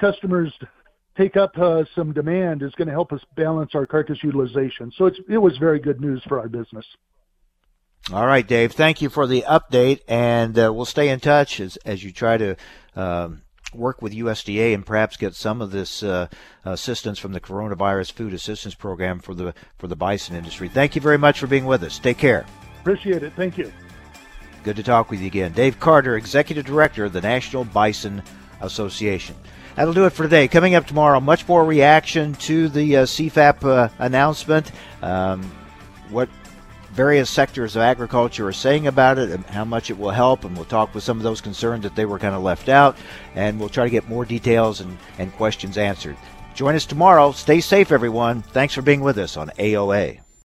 customers 0.00 0.52
take 1.20 1.36
up 1.36 1.56
uh, 1.58 1.84
some 1.94 2.12
demand 2.12 2.62
is 2.62 2.72
going 2.76 2.88
to 2.88 2.92
help 2.92 3.12
us 3.12 3.20
balance 3.36 3.74
our 3.74 3.86
carcass 3.86 4.22
utilization. 4.22 4.90
So 4.96 5.10
it 5.28 5.38
was 5.38 5.58
very 5.58 5.78
good 5.78 6.00
news 6.00 6.22
for 6.26 6.40
our 6.40 6.48
business. 6.48 6.86
All 8.12 8.26
right, 8.26 8.46
Dave. 8.46 8.72
Thank 8.72 9.02
you 9.02 9.10
for 9.10 9.26
the 9.26 9.44
update, 9.46 10.00
and 10.08 10.58
uh, 10.58 10.72
we'll 10.72 10.86
stay 10.86 11.10
in 11.10 11.20
touch 11.20 11.60
as 11.60 11.76
as 11.78 12.02
you 12.02 12.12
try 12.12 12.36
to. 12.36 12.56
Um, 12.96 13.42
work 13.72 14.02
with 14.02 14.12
USDA 14.12 14.74
and 14.74 14.84
perhaps 14.84 15.16
get 15.16 15.32
some 15.32 15.62
of 15.62 15.70
this 15.70 16.02
uh, 16.02 16.26
assistance 16.64 17.20
from 17.20 17.32
the 17.32 17.38
coronavirus 17.38 18.10
food 18.10 18.34
assistance 18.34 18.74
program 18.74 19.20
for 19.20 19.32
the 19.32 19.54
for 19.78 19.86
the 19.86 19.94
bison 19.94 20.34
industry. 20.34 20.68
Thank 20.68 20.96
you 20.96 21.00
very 21.00 21.18
much 21.18 21.38
for 21.38 21.46
being 21.46 21.66
with 21.66 21.84
us. 21.84 22.00
Take 22.00 22.18
care. 22.18 22.46
Appreciate 22.80 23.22
it. 23.22 23.32
Thank 23.36 23.58
you. 23.58 23.72
Good 24.64 24.74
to 24.74 24.82
talk 24.82 25.08
with 25.08 25.20
you 25.20 25.28
again. 25.28 25.52
Dave 25.52 25.78
Carter, 25.78 26.16
Executive 26.16 26.66
Director 26.66 27.04
of 27.04 27.12
the 27.12 27.20
National 27.20 27.64
Bison 27.64 28.24
Association. 28.60 29.36
That'll 29.76 29.94
do 29.94 30.06
it 30.06 30.10
for 30.10 30.24
today. 30.24 30.48
Coming 30.48 30.74
up 30.74 30.86
tomorrow, 30.86 31.20
much 31.20 31.46
more 31.48 31.64
reaction 31.64 32.34
to 32.34 32.68
the 32.68 32.98
uh, 32.98 33.02
CFAP 33.04 33.64
uh, 33.64 33.88
announcement. 33.98 34.70
Um, 35.02 35.42
what 36.10 36.28
various 36.92 37.30
sectors 37.30 37.76
of 37.76 37.82
agriculture 37.82 38.48
are 38.48 38.52
saying 38.52 38.86
about 38.86 39.18
it 39.18 39.30
and 39.30 39.44
how 39.46 39.64
much 39.64 39.90
it 39.90 39.98
will 39.98 40.10
help. 40.10 40.44
And 40.44 40.56
we'll 40.56 40.64
talk 40.64 40.94
with 40.94 41.04
some 41.04 41.16
of 41.16 41.22
those 41.22 41.40
concerned 41.40 41.84
that 41.84 41.94
they 41.94 42.04
were 42.04 42.18
kind 42.18 42.34
of 42.34 42.42
left 42.42 42.68
out. 42.68 42.96
And 43.34 43.58
we'll 43.58 43.68
try 43.68 43.84
to 43.84 43.90
get 43.90 44.08
more 44.08 44.24
details 44.24 44.80
and, 44.80 44.98
and 45.18 45.32
questions 45.34 45.78
answered. 45.78 46.16
Join 46.54 46.74
us 46.74 46.86
tomorrow. 46.86 47.32
Stay 47.32 47.60
safe, 47.60 47.92
everyone. 47.92 48.42
Thanks 48.42 48.74
for 48.74 48.82
being 48.82 49.00
with 49.00 49.18
us 49.18 49.36
on 49.36 49.50
AOA. 49.50 50.20